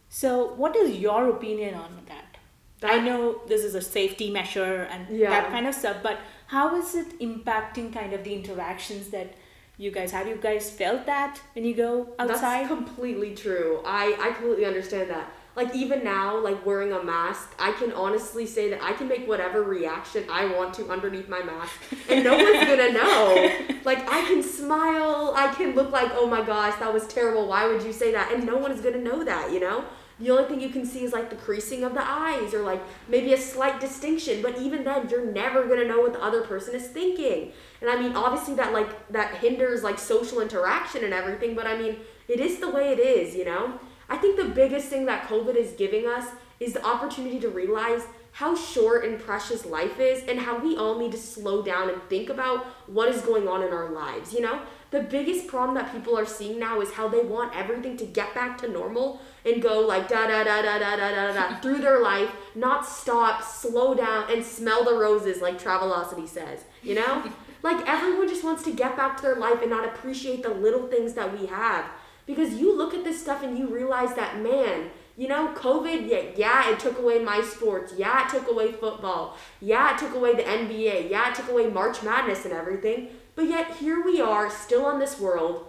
So, 0.08 0.54
what 0.54 0.76
is 0.76 0.98
your 0.98 1.28
opinion 1.28 1.74
on 1.74 2.02
that? 2.06 2.36
I 2.82 2.98
ah. 2.98 3.02
know 3.02 3.40
this 3.46 3.64
is 3.64 3.74
a 3.74 3.80
safety 3.80 4.30
measure 4.30 4.88
and 4.90 5.08
Yeah. 5.08 5.30
that 5.30 5.50
kind 5.50 5.66
of 5.66 5.74
stuff, 5.74 5.96
but 6.02 6.18
how 6.48 6.76
is 6.76 6.94
it 6.94 7.18
impacting 7.20 7.92
kind 7.92 8.12
of 8.12 8.24
the 8.24 8.34
interactions 8.34 9.08
that 9.10 9.34
you 9.76 9.90
guys 9.90 10.12
have? 10.12 10.28
You 10.28 10.36
guys 10.36 10.70
felt 10.70 11.06
that 11.06 11.40
when 11.54 11.64
you 11.64 11.74
go 11.74 12.14
outside? 12.18 12.68
That's 12.68 12.68
completely 12.68 13.34
true. 13.34 13.80
I, 13.84 14.16
I 14.20 14.32
completely 14.32 14.66
understand 14.66 15.10
that. 15.10 15.32
Like 15.56 15.72
even 15.74 16.02
now, 16.02 16.36
like 16.36 16.66
wearing 16.66 16.92
a 16.92 17.02
mask, 17.02 17.54
I 17.60 17.72
can 17.72 17.92
honestly 17.92 18.44
say 18.44 18.70
that 18.70 18.82
I 18.82 18.92
can 18.92 19.06
make 19.06 19.28
whatever 19.28 19.62
reaction 19.62 20.24
I 20.28 20.46
want 20.46 20.74
to 20.74 20.90
underneath 20.90 21.28
my 21.28 21.42
mask, 21.42 21.72
and 22.08 22.24
no 22.24 22.36
one's 22.36 22.64
gonna 22.68 22.92
know. 22.92 23.78
Like 23.84 24.00
I 24.10 24.22
can 24.22 24.42
smile, 24.42 25.32
I 25.36 25.54
can 25.54 25.76
look 25.76 25.92
like, 25.92 26.10
oh 26.14 26.26
my 26.26 26.42
gosh, 26.44 26.78
that 26.80 26.92
was 26.92 27.06
terrible. 27.06 27.46
Why 27.46 27.68
would 27.68 27.84
you 27.84 27.92
say 27.92 28.10
that? 28.12 28.32
And 28.32 28.44
no 28.44 28.56
one 28.56 28.72
is 28.72 28.80
gonna 28.80 28.98
know 28.98 29.22
that, 29.24 29.52
you 29.52 29.60
know. 29.60 29.84
The 30.20 30.30
only 30.30 30.44
thing 30.44 30.60
you 30.60 30.68
can 30.70 30.86
see 30.86 31.04
is 31.04 31.12
like 31.12 31.28
the 31.30 31.36
creasing 31.36 31.84
of 31.84 31.94
the 31.94 32.02
eyes, 32.04 32.52
or 32.52 32.62
like 32.62 32.82
maybe 33.08 33.32
a 33.32 33.36
slight 33.36 33.80
distinction. 33.80 34.42
But 34.42 34.58
even 34.58 34.82
then, 34.82 35.08
you're 35.08 35.24
never 35.26 35.68
gonna 35.68 35.86
know 35.86 36.00
what 36.00 36.14
the 36.14 36.22
other 36.22 36.42
person 36.42 36.74
is 36.74 36.88
thinking. 36.88 37.52
And 37.80 37.88
I 37.88 38.00
mean, 38.00 38.16
obviously 38.16 38.54
that 38.54 38.72
like 38.72 39.08
that 39.12 39.36
hinders 39.36 39.84
like 39.84 40.00
social 40.00 40.40
interaction 40.40 41.04
and 41.04 41.14
everything. 41.14 41.54
But 41.54 41.68
I 41.68 41.76
mean, 41.76 41.98
it 42.26 42.40
is 42.40 42.58
the 42.58 42.70
way 42.70 42.90
it 42.90 42.98
is, 42.98 43.36
you 43.36 43.44
know? 43.44 43.78
I 44.08 44.16
think 44.16 44.36
the 44.36 44.44
biggest 44.44 44.88
thing 44.88 45.06
that 45.06 45.28
COVID 45.28 45.56
is 45.56 45.72
giving 45.72 46.06
us 46.06 46.28
is 46.60 46.72
the 46.72 46.84
opportunity 46.84 47.40
to 47.40 47.48
realize 47.48 48.02
how 48.34 48.56
short 48.56 49.04
and 49.04 49.20
precious 49.20 49.64
life 49.64 50.00
is 50.00 50.24
and 50.24 50.40
how 50.40 50.58
we 50.58 50.76
all 50.76 50.98
need 50.98 51.12
to 51.12 51.18
slow 51.18 51.62
down 51.62 51.88
and 51.88 52.02
think 52.08 52.28
about 52.28 52.64
what 52.88 53.08
is 53.08 53.22
going 53.22 53.46
on 53.46 53.62
in 53.62 53.72
our 53.72 53.90
lives, 53.90 54.32
you 54.32 54.40
know? 54.40 54.60
The 54.90 55.02
biggest 55.02 55.46
problem 55.46 55.76
that 55.76 55.92
people 55.92 56.18
are 56.18 56.26
seeing 56.26 56.58
now 56.58 56.80
is 56.80 56.92
how 56.92 57.06
they 57.06 57.20
want 57.20 57.56
everything 57.56 57.96
to 57.98 58.04
get 58.04 58.34
back 58.34 58.58
to 58.58 58.68
normal 58.68 59.20
and 59.44 59.62
go 59.62 59.80
like 59.80 60.08
da 60.08 60.26
da 60.26 60.42
da 60.42 60.62
da 60.62 60.78
da 60.78 60.96
da 60.96 61.10
da 61.10 61.32
da 61.32 61.60
through 61.62 61.78
their 61.78 62.00
life, 62.02 62.30
not 62.56 62.84
stop, 62.84 63.42
slow 63.42 63.94
down, 63.94 64.28
and 64.32 64.44
smell 64.44 64.82
the 64.82 64.94
roses 64.94 65.40
like 65.40 65.62
Travelocity 65.62 66.28
says, 66.28 66.64
you 66.82 66.96
know? 66.96 67.22
like 67.62 67.88
everyone 67.88 68.28
just 68.28 68.42
wants 68.42 68.64
to 68.64 68.72
get 68.72 68.96
back 68.96 69.16
to 69.16 69.22
their 69.22 69.36
life 69.36 69.62
and 69.62 69.70
not 69.70 69.86
appreciate 69.86 70.42
the 70.42 70.50
little 70.50 70.88
things 70.88 71.14
that 71.14 71.38
we 71.38 71.46
have 71.46 71.84
because 72.26 72.54
you 72.54 72.76
look 72.76 72.94
at 72.94 73.04
this 73.04 73.20
stuff 73.20 73.42
and 73.42 73.58
you 73.58 73.66
realize 73.68 74.14
that 74.14 74.40
man 74.40 74.90
you 75.16 75.28
know 75.28 75.52
covid 75.54 76.08
yeah, 76.08 76.22
yeah 76.36 76.70
it 76.70 76.78
took 76.78 76.98
away 76.98 77.22
my 77.22 77.40
sports. 77.42 77.94
Yeah 77.96 78.24
it 78.24 78.30
took 78.30 78.50
away 78.50 78.72
football. 78.72 79.36
Yeah 79.60 79.94
it 79.94 79.98
took 79.98 80.14
away 80.14 80.34
the 80.34 80.42
nba 80.42 81.10
yeah 81.10 81.30
it 81.30 81.34
took 81.34 81.48
away 81.48 81.68
march 81.68 82.02
madness 82.02 82.44
and 82.44 82.54
everything. 82.54 83.10
But 83.36 83.48
yet 83.48 83.76
here 83.76 84.04
we 84.04 84.20
are 84.20 84.50
still 84.50 84.84
on 84.86 84.98
this 84.98 85.18
world. 85.18 85.66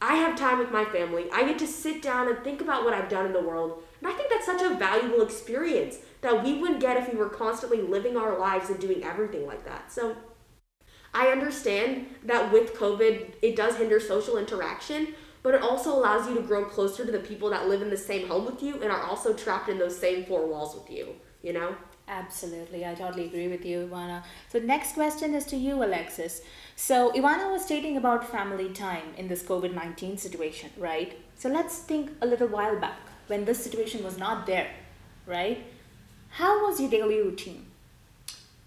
I 0.00 0.14
have 0.14 0.38
time 0.38 0.58
with 0.58 0.70
my 0.70 0.84
family. 0.84 1.26
I 1.32 1.42
get 1.44 1.58
to 1.58 1.66
sit 1.66 2.02
down 2.02 2.28
and 2.28 2.38
think 2.44 2.60
about 2.60 2.84
what 2.84 2.94
i've 2.94 3.08
done 3.08 3.26
in 3.26 3.32
the 3.32 3.42
world. 3.42 3.82
And 4.00 4.10
i 4.10 4.14
think 4.14 4.30
that's 4.30 4.46
such 4.46 4.62
a 4.62 4.74
valuable 4.74 5.22
experience 5.22 5.98
that 6.20 6.44
we 6.44 6.54
wouldn't 6.54 6.80
get 6.80 6.96
if 6.96 7.12
we 7.12 7.18
were 7.18 7.28
constantly 7.28 7.80
living 7.80 8.16
our 8.16 8.38
lives 8.38 8.70
and 8.70 8.78
doing 8.78 9.04
everything 9.04 9.46
like 9.46 9.64
that. 9.64 9.92
So 9.92 10.16
I 11.14 11.28
understand 11.28 12.06
that 12.24 12.52
with 12.52 12.74
COVID, 12.74 13.34
it 13.42 13.56
does 13.56 13.76
hinder 13.76 13.98
social 13.98 14.36
interaction, 14.36 15.14
but 15.42 15.54
it 15.54 15.62
also 15.62 15.94
allows 15.94 16.28
you 16.28 16.34
to 16.34 16.42
grow 16.42 16.64
closer 16.64 17.04
to 17.04 17.12
the 17.12 17.18
people 17.18 17.50
that 17.50 17.68
live 17.68 17.82
in 17.82 17.90
the 17.90 17.96
same 17.96 18.28
home 18.28 18.46
with 18.46 18.62
you 18.62 18.74
and 18.82 18.90
are 18.90 19.02
also 19.02 19.32
trapped 19.32 19.68
in 19.68 19.78
those 19.78 19.98
same 19.98 20.24
four 20.24 20.46
walls 20.46 20.74
with 20.74 20.90
you, 20.90 21.14
you 21.42 21.52
know? 21.52 21.76
Absolutely, 22.08 22.86
I 22.86 22.94
totally 22.94 23.26
agree 23.26 23.48
with 23.48 23.64
you, 23.66 23.86
Ivana. 23.86 24.22
So, 24.48 24.58
next 24.58 24.94
question 24.94 25.34
is 25.34 25.44
to 25.46 25.56
you, 25.56 25.82
Alexis. 25.84 26.40
So, 26.74 27.12
Ivana 27.12 27.50
was 27.52 27.62
stating 27.62 27.98
about 27.98 28.26
family 28.26 28.70
time 28.70 29.14
in 29.18 29.28
this 29.28 29.42
COVID 29.42 29.74
19 29.74 30.16
situation, 30.16 30.70
right? 30.78 31.18
So, 31.36 31.50
let's 31.50 31.78
think 31.80 32.12
a 32.22 32.26
little 32.26 32.48
while 32.48 32.80
back 32.80 32.98
when 33.26 33.44
this 33.44 33.62
situation 33.62 34.02
was 34.02 34.16
not 34.16 34.46
there, 34.46 34.70
right? 35.26 35.64
How 36.30 36.66
was 36.66 36.80
your 36.80 36.90
daily 36.90 37.20
routine? 37.20 37.66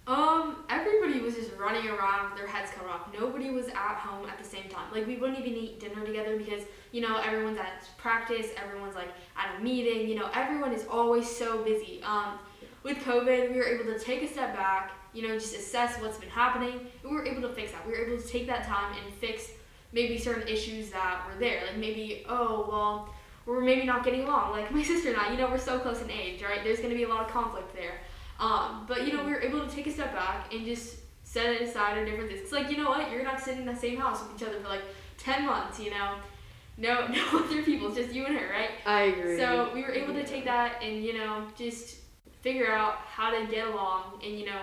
Um, 0.06 0.58
everybody 0.70 1.20
was 1.20 1.36
just 1.36 1.52
running 1.72 1.90
around 1.90 2.32
with 2.32 2.40
their 2.40 2.48
heads 2.48 2.72
cut 2.72 2.88
off. 2.88 3.08
Nobody 3.14 3.50
was 3.50 3.68
at 3.68 3.96
home 3.96 4.28
at 4.28 4.38
the 4.38 4.44
same 4.44 4.70
time. 4.70 4.92
Like 4.92 5.08
we 5.08 5.18
wouldn't 5.18 5.40
even 5.40 5.54
eat 5.54 5.80
dinner 5.80 6.06
together 6.06 6.38
because 6.38 6.64
you 6.92 7.02
know 7.02 7.18
everyone's 7.18 7.58
at 7.58 7.88
practice, 7.98 8.48
everyone's 8.62 8.96
like 8.96 9.10
at 9.38 9.58
a 9.58 9.64
meeting. 9.64 10.08
You 10.08 10.16
know, 10.16 10.30
everyone 10.34 10.74
is 10.74 10.86
always 10.90 11.30
so 11.30 11.64
busy. 11.64 12.02
Um, 12.04 12.40
with 12.84 12.98
COVID, 13.00 13.52
we 13.52 13.58
were 13.58 13.66
able 13.66 13.86
to 13.86 14.00
take 14.00 14.24
a 14.24 14.28
step 14.28 14.56
back. 14.56 14.92
You 15.14 15.28
know, 15.28 15.34
just 15.38 15.56
assess 15.56 16.00
what's 16.02 16.18
been 16.18 16.30
happening, 16.30 16.88
we 17.04 17.10
were 17.10 17.26
able 17.26 17.42
to 17.42 17.54
fix 17.54 17.72
that. 17.74 17.86
We 17.86 17.94
were 17.94 18.06
able 18.06 18.22
to 18.22 18.28
take 18.28 18.48
that 18.48 18.66
time 18.66 18.96
and 19.04 19.14
fix 19.16 19.50
maybe 19.92 20.18
certain 20.18 20.48
issues 20.48 20.90
that 20.92 21.24
were 21.28 21.38
there. 21.38 21.64
Like 21.68 21.78
maybe, 21.78 22.26
oh 22.30 22.68
well, 22.70 23.14
we're 23.46 23.62
maybe 23.62 23.86
not 23.86 24.04
getting 24.04 24.24
along. 24.24 24.52
Like 24.52 24.72
my 24.72 24.84
sister 24.92 25.10
and 25.10 25.18
I, 25.18 25.32
you 25.32 25.38
know, 25.38 25.50
we're 25.50 25.58
so 25.58 25.80
close 25.80 26.02
in 26.02 26.12
age, 26.12 26.42
right? 26.42 26.64
There's 26.64 26.80
gonna 26.80 26.96
be 26.96 27.04
a 27.04 27.10
lot 27.10 27.26
of 27.26 27.32
conflict 27.32 27.74
there. 27.76 27.96
Um, 28.40 28.86
but 28.88 29.06
you 29.06 29.14
know, 29.14 29.24
we 29.24 29.32
were 29.32 29.42
able 29.42 29.66
to 29.66 29.74
take 29.74 29.86
a 29.86 29.92
step 29.92 30.14
back 30.14 30.52
and 30.52 30.66
just 30.66 31.01
set 31.32 31.46
it 31.56 31.62
aside 31.62 31.98
or 31.98 32.06
different 32.06 32.30
things. 32.30 32.42
It's 32.42 32.52
like 32.52 32.70
you 32.70 32.78
know 32.78 32.90
what, 32.90 33.10
you're 33.10 33.24
not 33.24 33.40
sitting 33.40 33.62
in 33.62 33.66
the 33.66 33.76
same 33.76 33.98
house 33.98 34.22
with 34.22 34.42
each 34.42 34.48
other 34.48 34.60
for 34.60 34.68
like 34.68 34.84
ten 35.18 35.46
months. 35.46 35.80
You 35.80 35.92
know, 35.92 36.16
no, 36.78 37.08
no 37.16 37.46
other 37.46 37.64
people. 37.64 37.88
It's 37.88 37.96
just 37.96 38.14
you 38.14 38.26
and 38.26 38.38
her, 38.38 38.50
right? 38.52 38.72
I 38.86 39.02
agree. 39.04 39.38
So 39.38 39.72
we 39.74 39.82
were 39.84 39.94
able 39.94 40.14
to 40.14 40.26
take 40.26 40.44
that 40.46 40.84
and 40.84 41.04
you 41.04 41.18
know 41.18 41.48
just 41.58 42.00
figure 42.42 42.70
out 42.72 42.96
how 43.06 43.30
to 43.32 43.46
get 43.50 43.68
along 43.68 44.20
and 44.24 44.38
you 44.38 44.46
know 44.46 44.62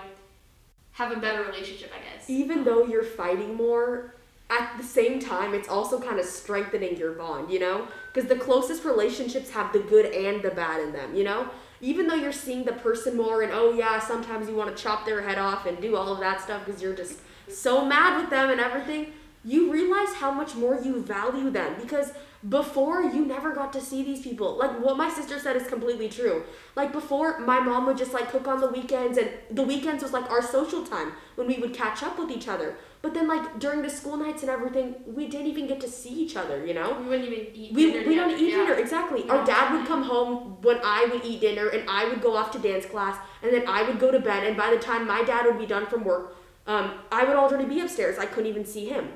have 0.91 1.11
a 1.11 1.19
better 1.19 1.43
relationship, 1.43 1.91
I 1.95 2.13
guess. 2.13 2.29
even 2.29 2.63
though 2.63 2.85
you're 2.85 3.03
fighting 3.03 3.55
more, 3.55 4.15
at 4.49 4.75
the 4.77 4.83
same 4.83 5.19
time, 5.19 5.53
it's 5.53 5.69
also 5.69 5.99
kind 5.99 6.19
of 6.19 6.25
strengthening 6.25 6.97
your 6.97 7.11
bond, 7.13 7.51
you 7.51 7.59
know? 7.59 7.87
Because 8.11 8.27
the 8.27 8.35
closest 8.35 8.83
relationships 8.83 9.51
have 9.51 9.71
the 9.71 9.79
good 9.79 10.07
and 10.07 10.41
the 10.41 10.49
bad 10.49 10.81
in 10.81 10.91
them, 10.91 11.15
you 11.15 11.23
know? 11.23 11.49
Even 11.81 12.07
though 12.07 12.15
you're 12.15 12.31
seeing 12.31 12.65
the 12.65 12.73
person 12.73 13.15
more, 13.15 13.43
and 13.43 13.51
oh 13.53 13.73
yeah, 13.73 13.99
sometimes 13.99 14.49
you 14.49 14.55
want 14.55 14.75
to 14.75 14.83
chop 14.83 15.05
their 15.05 15.21
head 15.21 15.37
off 15.37 15.65
and 15.65 15.79
do 15.79 15.95
all 15.95 16.11
of 16.11 16.19
that 16.19 16.41
stuff 16.41 16.65
because 16.65 16.81
you're 16.81 16.95
just 16.95 17.19
so 17.47 17.85
mad 17.85 18.19
with 18.19 18.29
them 18.29 18.49
and 18.49 18.59
everything, 18.59 19.13
you 19.45 19.71
realize 19.71 20.15
how 20.15 20.31
much 20.31 20.55
more 20.55 20.79
you 20.81 21.01
value 21.01 21.49
them 21.49 21.75
because 21.81 22.11
before 22.47 23.03
you 23.03 23.25
never 23.25 23.53
got 23.53 23.73
to 23.73 23.81
see 23.81 24.01
these 24.01 24.21
people. 24.21 24.57
Like 24.57 24.79
what 24.79 24.95
my 24.95 25.09
sister 25.09 25.39
said 25.39 25.57
is 25.57 25.67
completely 25.67 26.07
true. 26.07 26.43
Like 26.75 26.93
before 26.93 27.39
my 27.39 27.59
mom 27.59 27.85
would 27.85 27.97
just 27.97 28.13
like 28.13 28.31
cook 28.31 28.47
on 28.47 28.61
the 28.61 28.67
weekends 28.67 29.17
and 29.17 29.29
the 29.51 29.63
weekends 29.63 30.03
was 30.03 30.13
like 30.13 30.29
our 30.29 30.41
social 30.41 30.85
time 30.85 31.13
when 31.35 31.47
we 31.47 31.57
would 31.57 31.73
catch 31.73 32.01
up 32.01 32.17
with 32.17 32.31
each 32.31 32.47
other. 32.47 32.77
But 33.01 33.13
then 33.13 33.27
like 33.27 33.59
during 33.59 33.81
the 33.81 33.89
school 33.89 34.15
nights 34.17 34.41
and 34.41 34.49
everything 34.49 34.95
we 35.05 35.27
didn't 35.27 35.47
even 35.47 35.67
get 35.67 35.79
to 35.81 35.87
see 35.89 36.09
each 36.09 36.35
other 36.35 36.65
you 36.65 36.73
know? 36.73 36.97
We 36.99 37.07
wouldn't 37.07 37.29
even 37.29 37.47
eat 37.53 37.73
we, 37.73 37.91
dinner 37.91 38.07
we 38.07 38.15
don't 38.15 38.39
eat 38.39 38.51
yeah. 38.51 38.57
dinner 38.57 38.73
exactly. 38.73 39.23
No. 39.23 39.37
our 39.37 39.45
dad 39.45 39.73
would 39.73 39.87
come 39.87 40.03
home 40.03 40.57
when 40.61 40.79
i 40.83 41.07
would 41.09 41.23
eat 41.23 41.39
dinner 41.39 41.69
and 41.69 41.89
i 41.89 42.03
would 42.03 42.21
go 42.21 42.35
off 42.35 42.51
to 42.51 42.59
dance 42.59 42.85
class 42.85 43.17
and 43.41 43.53
then 43.53 43.65
i 43.67 43.83
would 43.83 43.99
go 43.99 44.11
to 44.11 44.19
bed 44.19 44.45
and 44.45 44.57
by 44.57 44.69
the 44.69 44.77
time 44.77 45.07
my 45.07 45.23
dad 45.23 45.45
would 45.45 45.57
be 45.57 45.65
done 45.65 45.85
from 45.85 46.03
work 46.03 46.35
um, 46.67 46.91
i 47.09 47.23
would 47.23 47.37
already 47.37 47.65
be 47.65 47.79
upstairs. 47.79 48.19
I 48.19 48.25
couldn't 48.25 48.49
even 48.49 48.65
see 48.65 48.89
him 48.89 49.09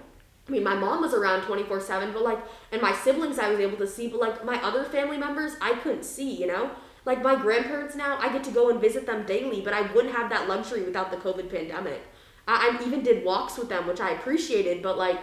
I 0.48 0.52
mean, 0.52 0.64
my 0.64 0.76
mom 0.76 1.02
was 1.02 1.14
around 1.14 1.44
24 1.44 1.80
7, 1.80 2.12
but 2.12 2.24
like, 2.24 2.40
and 2.72 2.82
my 2.82 2.94
siblings 2.94 3.40
I 3.40 3.50
was 3.50 3.60
able 3.60 3.78
to 3.78 3.88
see, 3.88 4.08
but 4.08 4.20
like, 4.20 4.44
my 4.44 4.62
other 4.62 4.84
family 4.84 5.18
members 5.18 5.54
I 5.62 5.76
couldn't 5.76 6.04
see, 6.04 6.36
you 6.36 6.48
know? 6.48 6.72
Like, 7.06 7.22
my 7.22 7.36
grandparents 7.36 7.96
now, 7.96 8.18
I 8.18 8.32
get 8.32 8.44
to 8.46 8.52
go 8.52 8.70
and 8.70 8.80
visit 8.80 9.06
them 9.06 9.26
daily, 9.26 9.62
but 9.62 9.74
I 9.74 9.82
wouldn't 9.94 10.16
have 10.16 10.30
that 10.30 10.48
luxury 10.48 10.84
without 10.84 11.12
the 11.12 11.18
COVID 11.18 11.50
pandemic. 11.52 12.02
I, 12.48 12.78
I 12.80 12.86
even 12.86 13.04
did 13.04 13.26
walks 13.26 13.58
with 13.58 13.70
them, 13.70 13.88
which 13.88 14.02
I 14.02 14.12
appreciated, 14.12 14.82
but 14.82 14.98
like 14.98 15.20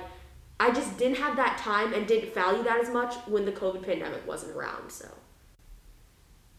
I 0.59 0.71
just 0.71 0.99
didn't 0.99 1.17
have 1.17 1.37
that 1.37 1.59
time 1.59 1.95
and 1.95 2.07
didn't 2.07 2.35
value 2.35 2.63
that 2.65 2.81
as 2.81 2.91
much 2.91 3.15
when 3.27 3.45
the 3.45 3.53
COVID 3.53 3.85
pandemic 3.85 4.27
wasn't 4.27 4.57
around. 4.57 4.91
So 4.91 5.09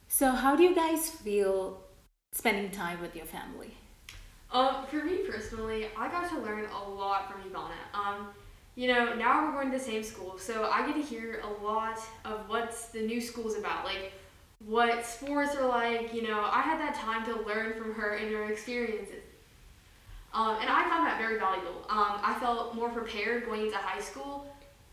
So, 0.08 0.32
how 0.32 0.56
do 0.56 0.64
you 0.64 0.76
guys 0.76 1.10
feel 1.10 1.84
spending 2.32 2.72
time 2.72 3.02
with 3.02 3.16
your 3.16 3.26
family? 3.26 3.78
Um, 4.52 4.86
for 4.88 5.04
me 5.06 5.20
personally, 5.30 5.88
I 5.96 6.10
got 6.10 6.30
to 6.30 6.40
learn 6.40 6.66
a 6.66 6.90
lot 6.90 7.32
from 7.32 7.50
Ivana. 7.50 7.80
Um, 7.94 8.28
you 8.76 8.88
know, 8.88 9.14
now 9.16 9.46
we're 9.46 9.52
going 9.52 9.72
to 9.72 9.78
the 9.78 9.84
same 9.84 10.04
school, 10.04 10.38
so 10.38 10.70
I 10.72 10.86
get 10.86 10.96
to 10.96 11.02
hear 11.02 11.42
a 11.44 11.64
lot 11.64 12.00
of 12.26 12.48
what's 12.48 12.88
the 12.88 13.02
new 13.02 13.20
school's 13.20 13.58
about, 13.58 13.86
like 13.86 14.14
what 14.66 15.06
sports 15.06 15.56
are 15.56 15.68
like. 15.68 16.14
You 16.14 16.24
know, 16.24 16.40
I 16.40 16.62
had 16.62 16.80
that 16.80 16.96
time 16.96 17.26
to 17.26 17.42
learn 17.46 17.74
from 17.74 17.94
her 17.94 18.16
and 18.16 18.34
her 18.34 18.46
experiences. 18.46 19.24
Um, 20.34 20.58
and 20.62 20.70
I 20.70 20.88
found 20.88 21.06
that 21.08 21.18
very 21.18 21.38
valuable. 21.38 21.86
Um, 21.90 22.20
I 22.24 22.38
felt 22.40 22.74
more 22.74 22.90
prepared 22.90 23.46
going 23.46 23.66
into 23.66 23.78
high 23.78 24.00
school. 24.00 24.46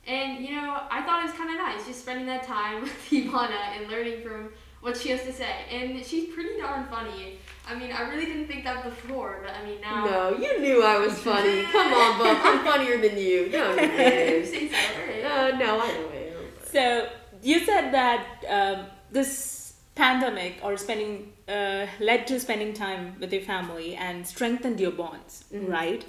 And, 0.07 0.45
you 0.45 0.57
know, 0.57 0.83
I 0.91 1.03
thought 1.03 1.21
it 1.23 1.27
was 1.29 1.37
kind 1.37 1.51
of 1.51 1.57
nice 1.57 1.87
just 1.87 2.01
spending 2.01 2.27
that 2.27 2.43
time 2.43 2.83
with 2.83 3.11
Ivana 3.11 3.77
and 3.77 3.89
learning 3.91 4.23
from 4.23 4.51
what 4.81 4.97
she 4.97 5.09
has 5.11 5.23
to 5.25 5.33
say. 5.33 5.53
And 5.71 6.05
she's 6.05 6.33
pretty 6.35 6.59
darn 6.61 6.87
funny. 6.87 7.39
I 7.69 7.75
mean, 7.75 7.93
I 7.93 8.03
really 8.09 8.25
didn't 8.27 8.47
think 8.47 8.65
that 8.65 8.83
before, 8.85 9.41
but 9.45 9.53
I 9.55 9.65
mean, 9.67 9.81
now. 9.81 10.05
no, 10.05 10.37
you 10.39 10.61
knew 10.61 10.83
I 10.83 10.99
was 10.99 11.19
funny. 11.19 11.63
Come 11.65 11.93
on, 11.93 12.19
Bub, 12.19 12.37
I'm 12.43 12.65
funnier 12.65 12.97
than 12.99 13.19
you. 13.19 13.49
No, 13.53 13.75
you 13.75 13.81
You 13.83 13.89
didn't. 13.89 14.47
say 14.47 14.69
so, 14.69 14.77
alright. 15.01 15.55
Uh, 15.55 15.57
no, 15.59 15.81
I 15.81 15.87
know 15.89 16.09
I 16.13 16.17
am. 16.17 16.45
but- 16.59 16.69
So, 16.73 17.09
you 17.43 17.59
said 17.65 17.93
that 17.93 18.25
um, 18.49 18.87
this 19.11 19.75
pandemic 19.95 20.59
or 20.63 20.77
spending 20.77 21.33
uh, 21.49 21.87
led 22.01 22.27
to 22.29 22.39
spending 22.41 22.73
time 22.73 23.17
with 23.21 23.33
your 23.33 23.43
family 23.43 23.97
and 23.97 24.27
strengthened 24.27 24.79
your 24.81 24.93
bonds, 24.93 25.45
right? 25.53 26.05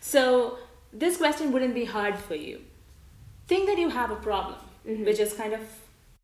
So, 0.00 0.58
this 0.92 1.16
question 1.16 1.50
wouldn't 1.52 1.74
be 1.74 1.84
hard 1.86 2.16
for 2.18 2.34
you. 2.34 2.60
Think 3.48 3.66
that 3.68 3.78
you 3.78 3.88
have 3.88 4.10
a 4.10 4.16
problem, 4.16 4.58
which 4.84 5.18
is 5.18 5.32
kind 5.32 5.52
of 5.54 5.60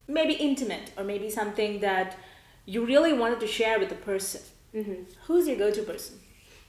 maybe 0.08 0.34
intimate 0.34 0.92
or 0.96 1.04
maybe 1.04 1.30
something 1.30 1.80
that 1.80 2.16
you 2.64 2.84
really 2.84 3.12
wanted 3.12 3.40
to 3.40 3.46
share 3.46 3.78
with 3.78 3.88
the 3.88 3.94
person. 3.94 4.40
Mm-hmm. 4.74 5.02
Who's 5.26 5.46
your 5.46 5.56
go 5.56 5.70
to 5.70 5.82
person? 5.82 6.18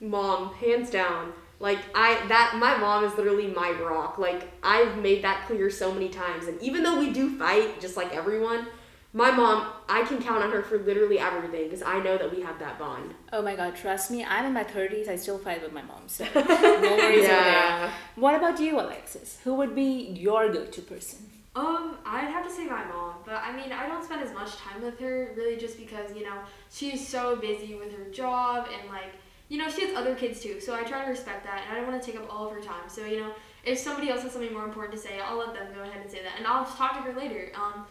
Mom, 0.00 0.54
hands 0.54 0.90
down. 0.90 1.32
Like 1.60 1.78
I 1.94 2.24
that 2.28 2.54
my 2.56 2.76
mom 2.76 3.04
is 3.04 3.14
literally 3.16 3.48
my 3.48 3.70
rock. 3.72 4.16
Like 4.18 4.48
I've 4.62 4.96
made 4.98 5.24
that 5.24 5.46
clear 5.46 5.70
so 5.70 5.92
many 5.92 6.08
times. 6.08 6.46
And 6.46 6.60
even 6.62 6.84
though 6.84 6.98
we 6.98 7.12
do 7.12 7.36
fight 7.36 7.80
just 7.80 7.96
like 7.96 8.14
everyone, 8.14 8.68
my 9.12 9.30
mom, 9.30 9.66
I 9.88 10.02
can 10.02 10.22
count 10.22 10.44
on 10.44 10.52
her 10.52 10.62
for 10.62 10.78
literally 10.78 11.18
everything 11.18 11.64
because 11.64 11.82
I 11.82 11.98
know 12.00 12.18
that 12.18 12.34
we 12.34 12.42
have 12.42 12.58
that 12.60 12.78
bond. 12.78 13.14
Oh 13.32 13.42
my 13.42 13.56
god, 13.56 13.74
trust 13.74 14.10
me, 14.10 14.24
I'm 14.24 14.44
in 14.44 14.52
my 14.52 14.64
30s, 14.64 15.08
I 15.08 15.16
still 15.16 15.38
fight 15.38 15.62
with 15.62 15.72
my 15.72 15.82
mom, 15.82 16.02
so 16.06 16.24
no 16.34 16.42
worries 16.42 17.24
over 17.24 17.26
there. 17.26 17.90
What 18.16 18.34
about 18.34 18.60
you, 18.60 18.78
Alexis? 18.78 19.38
Who 19.44 19.54
would 19.54 19.74
be 19.74 20.12
your 20.14 20.52
go 20.52 20.66
to 20.66 20.82
person? 20.82 21.27
Um, 21.54 21.98
I'd 22.04 22.30
have 22.30 22.46
to 22.46 22.52
say 22.52 22.66
my 22.66 22.84
mom, 22.84 23.14
but 23.24 23.42
I 23.42 23.56
mean, 23.56 23.72
I 23.72 23.88
don't 23.88 24.04
spend 24.04 24.22
as 24.22 24.32
much 24.32 24.54
time 24.56 24.82
with 24.82 24.98
her 25.00 25.32
really 25.36 25.56
just 25.56 25.76
because, 25.76 26.14
you 26.14 26.24
know, 26.24 26.38
she's 26.70 27.06
so 27.06 27.36
busy 27.36 27.74
with 27.74 27.92
her 27.96 28.10
job 28.10 28.68
and 28.72 28.88
like, 28.88 29.12
you 29.48 29.58
know, 29.58 29.68
she 29.68 29.86
has 29.86 29.96
other 29.96 30.14
kids 30.14 30.40
too, 30.40 30.60
so 30.60 30.74
I 30.74 30.84
try 30.84 31.04
to 31.04 31.10
respect 31.10 31.44
that 31.44 31.62
and 31.66 31.72
I 31.72 31.80
don't 31.80 31.90
want 31.90 32.02
to 32.02 32.10
take 32.10 32.20
up 32.20 32.32
all 32.32 32.46
of 32.46 32.52
her 32.52 32.60
time. 32.60 32.88
So, 32.88 33.06
you 33.06 33.20
know, 33.20 33.32
if 33.64 33.78
somebody 33.78 34.10
else 34.10 34.22
has 34.22 34.32
something 34.32 34.52
more 34.52 34.64
important 34.64 34.94
to 34.94 35.00
say, 35.00 35.18
I'll 35.20 35.38
let 35.38 35.54
them 35.54 35.68
go 35.74 35.82
ahead 35.82 36.00
and 36.00 36.10
say 36.10 36.22
that 36.22 36.32
and 36.36 36.46
I'll 36.46 36.64
talk 36.64 36.92
to 36.94 37.00
her 37.00 37.18
later. 37.18 37.50
Um, 37.56 37.86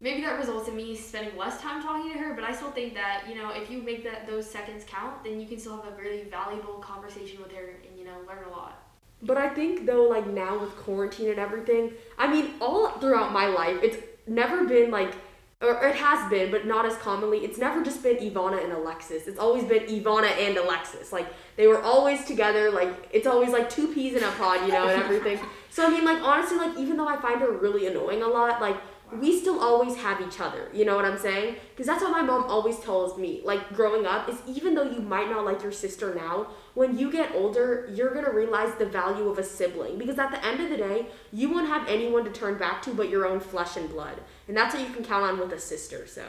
maybe 0.00 0.20
that 0.22 0.38
results 0.38 0.68
in 0.68 0.76
me 0.76 0.94
spending 0.94 1.36
less 1.36 1.60
time 1.60 1.82
talking 1.82 2.12
to 2.12 2.18
her, 2.18 2.34
but 2.34 2.44
I 2.44 2.52
still 2.54 2.70
think 2.72 2.94
that, 2.94 3.24
you 3.28 3.34
know, 3.36 3.50
if 3.50 3.70
you 3.70 3.82
make 3.82 4.04
that 4.04 4.26
those 4.26 4.48
seconds 4.48 4.84
count, 4.86 5.24
then 5.24 5.40
you 5.40 5.46
can 5.46 5.58
still 5.58 5.80
have 5.80 5.92
a 5.92 5.96
really 5.96 6.24
valuable 6.24 6.74
conversation 6.74 7.40
with 7.42 7.52
her 7.52 7.74
and, 7.88 7.98
you 7.98 8.04
know, 8.04 8.18
learn 8.28 8.44
a 8.46 8.50
lot. 8.50 8.82
But 9.22 9.36
I 9.36 9.48
think 9.48 9.86
though, 9.86 10.04
like 10.04 10.26
now 10.26 10.58
with 10.58 10.76
quarantine 10.76 11.30
and 11.30 11.38
everything, 11.38 11.92
I 12.18 12.30
mean, 12.32 12.54
all 12.60 12.90
throughout 12.98 13.32
my 13.32 13.46
life, 13.46 13.78
it's 13.82 13.98
never 14.26 14.64
been 14.64 14.90
like, 14.90 15.14
or 15.60 15.80
it 15.86 15.94
has 15.94 16.28
been, 16.28 16.50
but 16.50 16.66
not 16.66 16.84
as 16.84 16.96
commonly. 16.96 17.38
It's 17.44 17.56
never 17.56 17.84
just 17.84 18.02
been 18.02 18.16
Ivana 18.16 18.64
and 18.64 18.72
Alexis. 18.72 19.28
It's 19.28 19.38
always 19.38 19.62
been 19.62 19.84
Ivana 19.84 20.28
and 20.40 20.56
Alexis. 20.56 21.12
Like 21.12 21.28
they 21.56 21.68
were 21.68 21.80
always 21.80 22.24
together. 22.24 22.72
Like 22.72 23.08
it's 23.12 23.28
always 23.28 23.50
like 23.50 23.70
two 23.70 23.94
peas 23.94 24.14
in 24.14 24.24
a 24.24 24.30
pod, 24.32 24.66
you 24.66 24.72
know, 24.72 24.88
and 24.88 25.00
everything. 25.00 25.38
so 25.70 25.86
I 25.86 25.90
mean, 25.90 26.04
like 26.04 26.20
honestly, 26.20 26.56
like 26.56 26.76
even 26.76 26.96
though 26.96 27.08
I 27.08 27.16
find 27.20 27.40
her 27.40 27.52
really 27.52 27.86
annoying 27.86 28.22
a 28.22 28.28
lot, 28.28 28.60
like 28.60 28.76
we 29.20 29.38
still 29.38 29.60
always 29.60 29.96
have 29.96 30.20
each 30.20 30.40
other. 30.40 30.68
You 30.72 30.84
know 30.84 30.96
what 30.96 31.04
I'm 31.04 31.18
saying? 31.18 31.56
Because 31.70 31.86
that's 31.86 32.02
what 32.02 32.12
my 32.12 32.22
mom 32.22 32.44
always 32.44 32.78
tells 32.78 33.18
me. 33.18 33.40
Like 33.44 33.72
growing 33.74 34.06
up 34.06 34.28
is 34.28 34.36
even 34.46 34.74
though 34.74 34.90
you 34.90 35.00
might 35.00 35.28
not 35.30 35.44
like 35.44 35.62
your 35.62 35.72
sister 35.72 36.14
now, 36.14 36.48
when 36.74 36.98
you 36.98 37.10
get 37.12 37.34
older, 37.34 37.88
you're 37.92 38.14
gonna 38.14 38.32
realize 38.32 38.74
the 38.76 38.86
value 38.86 39.28
of 39.28 39.38
a 39.38 39.44
sibling. 39.44 39.98
Because 39.98 40.18
at 40.18 40.30
the 40.30 40.44
end 40.44 40.60
of 40.60 40.70
the 40.70 40.76
day, 40.76 41.06
you 41.32 41.50
won't 41.50 41.68
have 41.68 41.86
anyone 41.88 42.24
to 42.24 42.30
turn 42.30 42.56
back 42.58 42.82
to 42.82 42.94
but 42.94 43.08
your 43.10 43.26
own 43.26 43.40
flesh 43.40 43.76
and 43.76 43.88
blood, 43.90 44.20
and 44.48 44.56
that's 44.56 44.74
what 44.74 44.86
you 44.86 44.92
can 44.94 45.04
count 45.04 45.24
on 45.24 45.38
with 45.38 45.52
a 45.52 45.60
sister. 45.60 46.06
So 46.06 46.24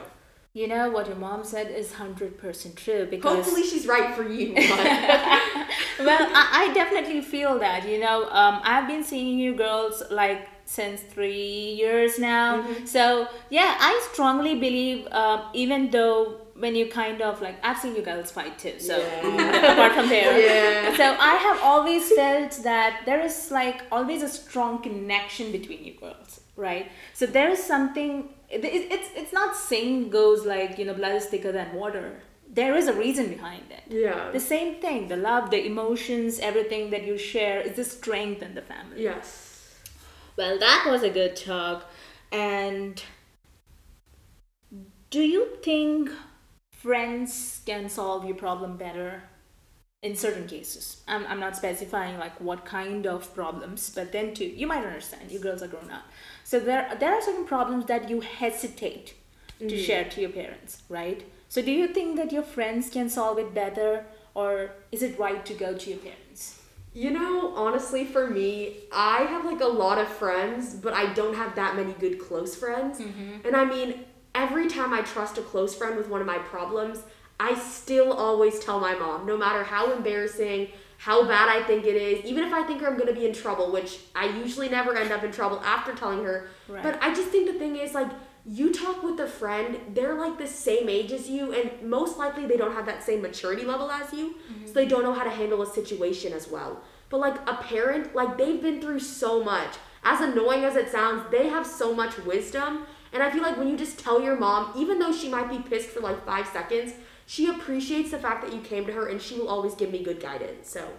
You 0.53 0.67
know 0.67 0.89
what 0.91 1.07
your 1.07 1.15
mom 1.15 1.43
said 1.43 1.71
is 1.71 1.93
100% 1.93 2.75
true 2.75 3.07
because. 3.09 3.35
hopefully 3.35 3.63
she's 3.63 3.87
right 3.87 4.13
for 4.15 4.23
you. 4.27 4.53
But 4.53 4.67
well, 5.99 6.27
I, 6.33 6.67
I 6.69 6.73
definitely 6.73 7.21
feel 7.21 7.57
that. 7.59 7.87
You 7.89 7.99
know, 7.99 8.25
um, 8.29 8.61
I've 8.63 8.87
been 8.87 9.03
seeing 9.03 9.39
you 9.39 9.55
girls 9.55 10.03
like 10.11 10.47
since 10.65 11.01
three 11.01 11.73
years 11.81 12.17
now. 12.19 12.61
Mm-hmm. 12.63 12.85
So, 12.85 13.27
yeah, 13.49 13.75
I 13.79 14.07
strongly 14.11 14.55
believe, 14.55 15.07
um, 15.11 15.41
even 15.53 15.89
though 15.91 16.39
when 16.55 16.75
you 16.75 16.85
kind 16.87 17.21
of 17.21 17.41
like, 17.41 17.55
I've 17.63 17.79
seen 17.79 17.95
you 17.95 18.01
girls 18.01 18.31
fight 18.31 18.57
too. 18.59 18.79
So, 18.79 18.97
Yeah. 18.97 19.73
apart 19.73 19.93
from 19.93 20.09
there. 20.09 20.37
Yeah. 20.39 20.95
So, 20.95 21.15
I 21.19 21.35
have 21.35 21.59
always 21.63 22.11
felt 22.11 22.51
that 22.63 23.01
there 23.05 23.21
is 23.21 23.51
like 23.51 23.81
always 23.91 24.21
a 24.23 24.29
strong 24.29 24.81
connection 24.81 25.51
between 25.51 25.83
you 25.83 25.93
girls, 25.99 26.41
right? 26.55 26.91
So, 27.13 27.25
there 27.25 27.49
is 27.49 27.61
something, 27.63 28.29
it, 28.49 28.63
it- 28.63 28.91
it's, 28.91 29.09
it's 29.15 29.33
not 29.33 29.55
saying 29.55 30.09
goes 30.09 30.45
like, 30.45 30.77
you 30.77 30.85
know, 30.85 30.93
blood 30.93 31.15
is 31.15 31.25
thicker 31.25 31.51
than 31.51 31.73
water. 31.73 32.19
There 32.53 32.75
is 32.75 32.87
a 32.87 32.93
reason 32.93 33.29
behind 33.29 33.63
it. 33.71 33.83
yeah, 33.89 34.29
The 34.31 34.39
same 34.39 34.75
thing, 34.79 35.07
the 35.07 35.17
love, 35.17 35.49
the 35.49 35.65
emotions, 35.65 36.39
everything 36.39 36.91
that 36.91 37.03
you 37.03 37.17
share 37.17 37.59
is 37.61 37.75
the 37.77 37.83
strength 37.83 38.43
in 38.43 38.53
the 38.53 38.61
family. 38.61 39.01
yes. 39.03 39.42
Well, 40.35 40.57
that 40.59 40.87
was 40.89 41.03
a 41.03 41.09
good 41.09 41.35
talk. 41.35 41.89
And 42.31 43.01
do 45.09 45.21
you 45.21 45.57
think 45.61 46.09
friends 46.71 47.61
can 47.65 47.87
solve 47.87 48.25
your 48.25 48.35
problem 48.35 48.77
better 48.77 49.23
in 50.01 50.15
certain 50.15 50.47
cases? 50.47 51.03
I'm, 51.07 51.25
I'm 51.27 51.39
not 51.39 51.55
specifying 51.55 52.17
like 52.17 52.41
what 52.41 52.65
kind 52.65 53.05
of 53.05 53.33
problems, 53.35 53.91
but 53.93 54.11
then 54.11 54.33
too, 54.33 54.45
you 54.45 54.65
might 54.65 54.83
understand. 54.83 55.31
You 55.31 55.39
girls 55.39 55.61
are 55.61 55.67
grown 55.67 55.91
up. 55.91 56.05
So 56.43 56.59
there, 56.59 56.97
there 56.99 57.13
are 57.13 57.21
certain 57.21 57.45
problems 57.45 57.85
that 57.85 58.09
you 58.09 58.21
hesitate 58.21 59.13
to 59.59 59.65
mm. 59.65 59.85
share 59.85 60.05
to 60.05 60.21
your 60.21 60.31
parents, 60.31 60.81
right? 60.89 61.23
So 61.47 61.61
do 61.61 61.71
you 61.71 61.87
think 61.87 62.17
that 62.17 62.31
your 62.31 62.41
friends 62.41 62.89
can 62.89 63.07
solve 63.09 63.37
it 63.37 63.53
better 63.53 64.05
or 64.33 64.71
is 64.91 65.03
it 65.03 65.19
right 65.19 65.45
to 65.45 65.53
go 65.53 65.75
to 65.75 65.89
your 65.91 65.99
parents? 65.99 66.62
You 66.93 67.11
know, 67.11 67.55
honestly, 67.55 68.05
for 68.05 68.29
me, 68.29 68.77
I 68.91 69.23
have 69.23 69.45
like 69.45 69.61
a 69.61 69.67
lot 69.67 69.97
of 69.97 70.07
friends, 70.07 70.75
but 70.75 70.93
I 70.93 71.11
don't 71.13 71.35
have 71.35 71.55
that 71.55 71.75
many 71.75 71.93
good 71.93 72.19
close 72.19 72.55
friends. 72.55 72.99
Mm-hmm. 72.99 73.47
And 73.47 73.55
I 73.55 73.65
mean, 73.65 74.05
every 74.35 74.67
time 74.67 74.93
I 74.93 75.01
trust 75.01 75.37
a 75.37 75.41
close 75.41 75.73
friend 75.73 75.95
with 75.95 76.07
one 76.07 76.21
of 76.21 76.27
my 76.27 76.37
problems, 76.37 77.01
I 77.39 77.55
still 77.55 78.13
always 78.13 78.59
tell 78.59 78.79
my 78.79 78.93
mom, 78.93 79.25
no 79.25 79.37
matter 79.37 79.63
how 79.63 79.91
embarrassing, 79.91 80.69
how 80.97 81.27
bad 81.27 81.49
I 81.49 81.63
think 81.63 81.85
it 81.85 81.95
is, 81.95 82.23
even 82.25 82.43
if 82.45 82.53
I 82.53 82.63
think 82.63 82.83
I'm 82.83 82.97
gonna 82.97 83.13
be 83.13 83.25
in 83.25 83.33
trouble, 83.33 83.71
which 83.71 83.99
I 84.15 84.25
usually 84.25 84.69
never 84.69 84.95
end 84.95 85.11
up 85.11 85.23
in 85.23 85.31
trouble 85.31 85.59
after 85.61 85.93
telling 85.93 86.23
her. 86.23 86.47
Right. 86.67 86.83
But 86.83 87.01
I 87.01 87.13
just 87.13 87.29
think 87.29 87.51
the 87.51 87.57
thing 87.57 87.75
is, 87.75 87.93
like, 87.93 88.09
you 88.45 88.73
talk 88.73 89.03
with 89.03 89.19
a 89.19 89.27
friend, 89.27 89.79
they're 89.93 90.15
like 90.15 90.37
the 90.37 90.47
same 90.47 90.89
age 90.89 91.11
as 91.11 91.29
you, 91.29 91.53
and 91.53 91.89
most 91.89 92.17
likely 92.17 92.45
they 92.45 92.57
don't 92.57 92.73
have 92.73 92.85
that 92.85 93.03
same 93.03 93.21
maturity 93.21 93.63
level 93.63 93.89
as 93.89 94.11
you, 94.11 94.33
so 94.33 94.53
mm-hmm. 94.53 94.73
they 94.73 94.85
don't 94.85 95.03
know 95.03 95.13
how 95.13 95.23
to 95.23 95.29
handle 95.29 95.61
a 95.61 95.67
situation 95.67 96.33
as 96.33 96.49
well. 96.49 96.81
But 97.09 97.19
like 97.19 97.49
a 97.49 97.55
parent, 97.55 98.13
like 98.13 98.37
they've 98.37 98.61
been 98.61 98.81
through 98.81 98.99
so 98.99 99.43
much. 99.43 99.75
As 100.03 100.19
annoying 100.19 100.65
as 100.65 100.75
it 100.75 100.89
sounds, 100.89 101.23
they 101.31 101.47
have 101.47 101.65
so 101.65 101.93
much 101.93 102.17
wisdom. 102.19 102.85
And 103.13 103.23
I 103.23 103.31
feel 103.31 103.43
like 103.43 103.57
when 103.57 103.69
you 103.69 103.77
just 103.77 103.99
tell 103.99 104.21
your 104.21 104.35
mom, 104.35 104.73
even 104.75 104.99
though 104.99 105.13
she 105.13 105.29
might 105.29 105.49
be 105.49 105.59
pissed 105.59 105.89
for 105.89 106.01
like 106.01 106.25
five 106.25 106.47
seconds, 106.47 106.93
she 107.25 107.47
appreciates 107.47 108.11
the 108.11 108.17
fact 108.17 108.43
that 108.43 108.53
you 108.53 108.59
came 108.59 108.85
to 108.87 108.91
her 108.91 109.07
and 109.07 109.21
she 109.21 109.35
will 109.35 109.47
always 109.47 109.75
give 109.75 109.91
me 109.91 110.03
good 110.03 110.19
guidance. 110.19 110.69
So 110.69 110.89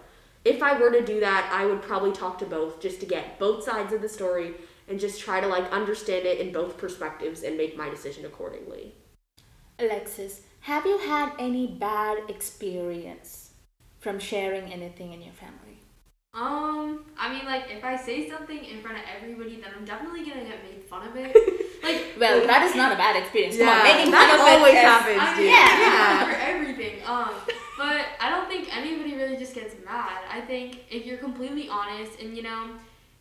if 0.43 0.63
I 0.63 0.79
were 0.79 0.91
to 0.91 1.05
do 1.05 1.19
that, 1.19 1.49
I 1.53 1.65
would 1.65 1.81
probably 1.81 2.13
talk 2.13 2.39
to 2.39 2.45
both 2.45 2.81
just 2.81 2.99
to 3.01 3.05
get 3.05 3.37
both 3.37 3.63
sides 3.63 3.93
of 3.93 4.01
the 4.01 4.09
story 4.09 4.55
and 4.87 4.99
just 4.99 5.19
try 5.21 5.39
to 5.41 5.47
like 5.47 5.71
understand 5.71 6.25
it 6.25 6.39
in 6.39 6.51
both 6.51 6.77
perspectives 6.77 7.43
and 7.43 7.57
make 7.57 7.77
my 7.77 7.89
decision 7.89 8.25
accordingly. 8.25 8.93
Alexis, 9.79 10.41
have 10.61 10.85
you 10.85 10.97
had 10.97 11.31
any 11.39 11.67
bad 11.67 12.29
experience 12.29 13.51
from 13.99 14.19
sharing 14.19 14.71
anything 14.71 15.13
in 15.13 15.21
your 15.21 15.33
family? 15.33 15.79
Um, 16.33 17.05
I 17.17 17.33
mean, 17.33 17.45
like, 17.45 17.63
if 17.69 17.83
I 17.85 17.95
say 17.95 18.29
something 18.29 18.61
in 18.63 18.81
front 18.81 18.97
of 18.97 19.03
everybody, 19.15 19.55
then 19.61 19.71
I'm 19.77 19.85
definitely 19.85 20.19
gonna 20.29 20.43
get 20.43 20.61
made 20.63 20.83
fun 20.83 21.07
of 21.07 21.15
it. 21.15 21.33
like, 21.83 22.13
Well, 22.19 22.45
that 22.45 22.63
is 22.63 22.75
not 22.75 22.91
a 22.91 22.95
bad 22.97 23.15
experience. 23.15 23.57
Come 23.57 23.69
on, 23.69 23.77
Yeah, 23.77 23.93
making 23.95 24.11
that 24.11 24.29
fun 24.29 24.39
of 24.41 24.45
it 24.47 24.57
always 24.57 24.73
is- 24.73 24.79
happens. 24.81 25.19
I 25.21 25.37
mean, 25.37 25.45
Yeah. 25.47 25.79
yeah, 25.79 26.25
for 26.25 26.35
everything. 26.41 27.03
Um, 27.05 27.31
but 27.77 28.05
I 28.19 28.29
don't 28.29 28.49
think 28.49 28.75
anybody 28.75 29.15
really 29.15 29.37
just 29.37 29.55
gets 29.55 29.75
mad. 29.85 30.23
I 30.29 30.41
think 30.41 30.83
if 30.91 31.05
you're 31.05 31.17
completely 31.17 31.69
honest 31.69 32.19
and 32.19 32.35
you 32.35 32.43
know, 32.43 32.71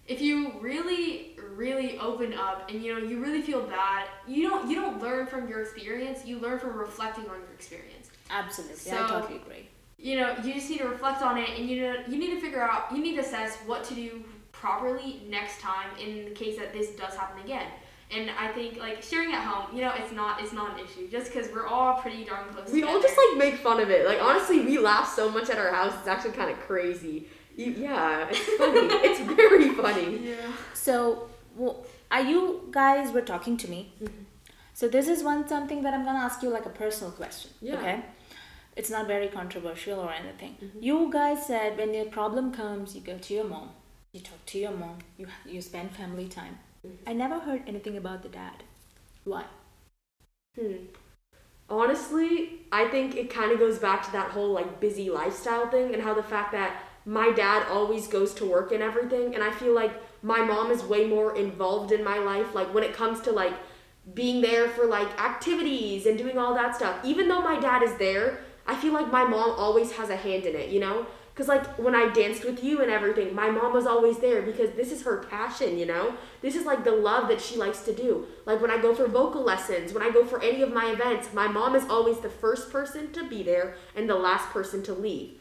if 0.08 0.20
you 0.20 0.52
really, 0.60 1.33
really 1.56 1.98
open 1.98 2.32
up 2.34 2.70
and 2.70 2.82
you 2.82 2.92
know 2.94 3.00
you 3.06 3.20
really 3.22 3.42
feel 3.42 3.62
bad, 3.62 4.06
you 4.26 4.48
don't 4.48 4.68
you 4.70 4.76
don't 4.76 5.00
learn 5.02 5.26
from 5.26 5.48
your 5.48 5.60
experience. 5.62 6.24
You 6.24 6.38
learn 6.38 6.58
from 6.58 6.76
reflecting 6.76 7.24
on 7.24 7.40
your 7.40 7.52
experience. 7.54 8.10
Absolutely, 8.30 8.92
I 8.92 8.96
So- 9.08 9.20
totally 9.20 9.36
agree. 9.40 9.68
You 9.96 10.16
know, 10.20 10.36
you 10.44 10.52
just 10.52 10.68
need 10.68 10.78
to 10.78 10.88
reflect 10.88 11.22
on 11.22 11.38
it 11.38 11.48
and 11.58 11.68
you 11.68 11.80
know 11.82 11.96
you 12.08 12.18
need 12.18 12.30
to 12.34 12.40
figure 12.40 12.62
out 12.62 12.92
you 12.92 12.98
need 13.02 13.14
to 13.14 13.20
assess 13.20 13.56
what 13.66 13.84
to 13.84 13.94
do 13.94 14.22
properly 14.52 15.22
next 15.28 15.60
time 15.60 15.88
in 15.98 16.24
the 16.26 16.30
case 16.30 16.58
that 16.58 16.72
this 16.72 16.90
does 16.90 17.14
happen 17.14 17.42
again. 17.42 17.66
And 18.10 18.30
I 18.38 18.48
think 18.48 18.76
like 18.78 19.02
sharing 19.02 19.32
at 19.32 19.42
home, 19.42 19.74
you 19.74 19.82
know, 19.82 19.92
it's 19.96 20.12
not 20.12 20.42
it's 20.42 20.52
not 20.52 20.78
an 20.78 20.84
issue 20.84 21.08
just 21.10 21.32
because 21.32 21.50
we're 21.52 21.66
all 21.66 21.94
pretty 22.02 22.24
darn 22.24 22.48
close. 22.52 22.70
We 22.70 22.82
all 22.82 23.00
just 23.00 23.16
like 23.16 23.38
make 23.38 23.54
fun 23.56 23.80
of 23.80 23.90
it. 23.90 24.06
Like 24.06 24.20
honestly, 24.22 24.60
we 24.60 24.78
laugh 24.78 25.12
so 25.14 25.30
much 25.30 25.48
at 25.48 25.58
our 25.58 25.70
house. 25.72 25.94
It's 25.98 26.08
actually 26.08 26.32
kind 26.32 26.50
of 26.50 26.58
crazy. 26.60 27.28
You, 27.56 27.66
yeah, 27.72 28.26
it's 28.30 28.38
funny. 28.58 28.80
it's 29.08 29.20
very 29.20 29.70
funny. 29.70 30.18
yeah. 30.30 30.34
So, 30.74 31.12
well, 31.12 31.28
are 32.10 32.22
you 32.22 32.68
guys 32.70 33.12
were 33.12 33.22
talking 33.22 33.56
to 33.58 33.70
me? 33.70 33.92
Mm-hmm. 34.02 34.22
So 34.72 34.88
this 34.88 35.08
is 35.08 35.22
one 35.22 35.46
something 35.46 35.82
that 35.82 35.94
I'm 35.94 36.04
gonna 36.04 36.18
ask 36.18 36.42
you 36.42 36.50
like 36.50 36.66
a 36.66 36.70
personal 36.70 37.12
question. 37.12 37.50
Yeah. 37.60 37.76
Okay. 37.76 38.02
It's 38.76 38.90
not 38.90 39.06
very 39.06 39.28
controversial 39.28 40.00
or 40.00 40.12
anything. 40.12 40.56
Mm-hmm. 40.62 40.82
You 40.82 41.10
guys 41.12 41.46
said 41.46 41.78
when 41.78 41.94
your 41.94 42.06
problem 42.06 42.52
comes, 42.52 42.94
you 42.94 43.00
go 43.00 43.18
to 43.18 43.34
your 43.34 43.44
mom. 43.44 43.70
You 44.12 44.20
talk 44.20 44.44
to 44.46 44.58
your 44.58 44.72
mom. 44.72 44.98
You 45.16 45.26
you 45.46 45.60
spend 45.60 45.92
family 45.92 46.28
time. 46.28 46.58
Mm-hmm. 46.86 47.08
I 47.08 47.12
never 47.12 47.38
heard 47.38 47.62
anything 47.66 47.96
about 47.96 48.22
the 48.22 48.28
dad. 48.28 48.64
Why? 49.24 49.44
Hmm. 50.58 50.74
Honestly, 51.68 52.60
I 52.70 52.88
think 52.88 53.16
it 53.16 53.30
kind 53.30 53.50
of 53.52 53.58
goes 53.58 53.78
back 53.78 54.04
to 54.04 54.12
that 54.12 54.30
whole 54.30 54.52
like 54.52 54.80
busy 54.80 55.08
lifestyle 55.08 55.68
thing 55.70 55.94
and 55.94 56.02
how 56.02 56.14
the 56.14 56.22
fact 56.22 56.52
that 56.52 56.82
my 57.06 57.30
dad 57.32 57.66
always 57.68 58.06
goes 58.06 58.34
to 58.34 58.44
work 58.44 58.72
and 58.72 58.82
everything, 58.82 59.34
and 59.34 59.42
I 59.42 59.50
feel 59.50 59.74
like 59.74 59.92
my 60.24 60.42
mom 60.42 60.72
is 60.72 60.82
way 60.82 61.06
more 61.06 61.36
involved 61.36 61.92
in 61.92 62.02
my 62.02 62.18
life. 62.18 62.54
Like 62.54 62.72
when 62.74 62.82
it 62.82 62.94
comes 62.94 63.20
to 63.20 63.30
like 63.30 63.52
being 64.12 64.40
there 64.40 64.68
for 64.68 64.86
like 64.86 65.08
activities 65.20 66.06
and 66.06 66.18
doing 66.18 66.36
all 66.38 66.54
that 66.54 66.74
stuff. 66.74 66.98
Even 67.04 67.28
though 67.28 67.40
my 67.40 67.60
dad 67.60 67.82
is 67.82 67.94
there, 67.96 68.40
I 68.66 68.74
feel 68.74 68.92
like 68.92 69.12
my 69.12 69.24
mom 69.24 69.52
always 69.52 69.92
has 69.92 70.10
a 70.10 70.16
hand 70.16 70.44
in 70.44 70.56
it, 70.56 70.70
you 70.70 70.80
know? 70.80 71.06
Because, 71.34 71.48
like, 71.48 71.66
when 71.78 71.96
I 71.96 72.12
danced 72.12 72.44
with 72.44 72.62
you 72.62 72.80
and 72.80 72.92
everything, 72.92 73.34
my 73.34 73.50
mom 73.50 73.72
was 73.72 73.88
always 73.88 74.18
there 74.18 74.40
because 74.40 74.70
this 74.70 74.92
is 74.92 75.02
her 75.02 75.26
passion, 75.28 75.76
you 75.76 75.84
know? 75.84 76.14
This 76.42 76.54
is 76.54 76.64
like 76.64 76.84
the 76.84 76.92
love 76.92 77.26
that 77.28 77.40
she 77.40 77.56
likes 77.56 77.80
to 77.82 77.92
do. 77.92 78.26
Like, 78.46 78.62
when 78.62 78.70
I 78.70 78.80
go 78.80 78.94
for 78.94 79.08
vocal 79.08 79.42
lessons, 79.42 79.92
when 79.92 80.04
I 80.04 80.10
go 80.10 80.24
for 80.24 80.40
any 80.40 80.62
of 80.62 80.72
my 80.72 80.92
events, 80.92 81.34
my 81.34 81.48
mom 81.48 81.74
is 81.74 81.90
always 81.90 82.20
the 82.20 82.30
first 82.30 82.70
person 82.70 83.12
to 83.14 83.28
be 83.28 83.42
there 83.42 83.74
and 83.96 84.08
the 84.08 84.14
last 84.14 84.48
person 84.50 84.84
to 84.84 84.92
leave. 84.94 85.32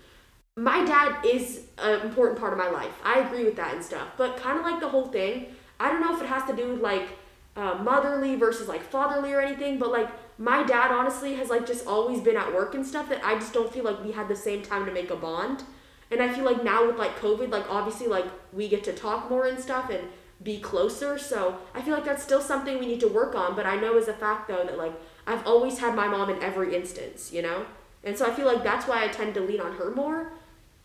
My 0.55 0.85
dad 0.85 1.25
is 1.25 1.63
an 1.79 2.01
important 2.01 2.39
part 2.39 2.53
of 2.53 2.59
my 2.59 2.69
life. 2.69 2.93
I 3.03 3.21
agree 3.21 3.43
with 3.43 3.55
that 3.55 3.73
and 3.73 3.83
stuff. 3.83 4.09
But, 4.17 4.37
kind 4.37 4.59
of 4.59 4.63
like 4.63 4.79
the 4.79 4.87
whole 4.87 5.07
thing, 5.07 5.47
I 5.79 5.89
don't 5.89 5.99
know 5.99 6.15
if 6.15 6.21
it 6.21 6.27
has 6.27 6.47
to 6.47 6.55
do 6.55 6.69
with 6.73 6.81
like 6.81 7.07
uh, 7.55 7.79
motherly 7.81 8.35
versus 8.35 8.67
like 8.67 8.83
fatherly 8.83 9.33
or 9.33 9.41
anything, 9.41 9.79
but 9.79 9.91
like 9.91 10.09
my 10.37 10.63
dad 10.63 10.91
honestly 10.91 11.33
has 11.35 11.49
like 11.49 11.65
just 11.65 11.87
always 11.87 12.21
been 12.21 12.37
at 12.37 12.53
work 12.53 12.75
and 12.75 12.85
stuff 12.85 13.09
that 13.09 13.23
I 13.23 13.35
just 13.35 13.53
don't 13.53 13.73
feel 13.73 13.83
like 13.83 14.03
we 14.03 14.11
had 14.11 14.27
the 14.27 14.35
same 14.35 14.61
time 14.61 14.85
to 14.85 14.91
make 14.91 15.09
a 15.09 15.15
bond. 15.15 15.63
And 16.11 16.21
I 16.21 16.31
feel 16.31 16.45
like 16.45 16.63
now 16.63 16.85
with 16.85 16.97
like 16.97 17.17
COVID, 17.17 17.49
like 17.49 17.67
obviously 17.69 18.05
like 18.05 18.25
we 18.53 18.67
get 18.69 18.83
to 18.83 18.93
talk 18.93 19.31
more 19.31 19.47
and 19.47 19.59
stuff 19.59 19.89
and 19.89 20.03
be 20.43 20.59
closer. 20.59 21.17
So 21.17 21.57
I 21.73 21.81
feel 21.81 21.95
like 21.95 22.05
that's 22.05 22.21
still 22.21 22.41
something 22.41 22.77
we 22.77 22.85
need 22.85 22.99
to 22.99 23.07
work 23.07 23.33
on. 23.33 23.55
But 23.55 23.65
I 23.65 23.77
know 23.77 23.97
as 23.97 24.07
a 24.07 24.13
fact 24.13 24.47
though 24.47 24.63
that 24.63 24.77
like 24.77 24.93
I've 25.25 25.45
always 25.47 25.79
had 25.79 25.95
my 25.95 26.07
mom 26.07 26.29
in 26.29 26.43
every 26.43 26.75
instance, 26.75 27.31
you 27.33 27.41
know? 27.41 27.65
And 28.03 28.15
so 28.15 28.29
I 28.29 28.35
feel 28.35 28.45
like 28.45 28.63
that's 28.63 28.87
why 28.87 29.03
I 29.03 29.07
tend 29.07 29.33
to 29.33 29.41
lean 29.41 29.59
on 29.59 29.73
her 29.73 29.89
more. 29.89 30.33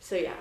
So 0.01 0.17
yeah. 0.17 0.35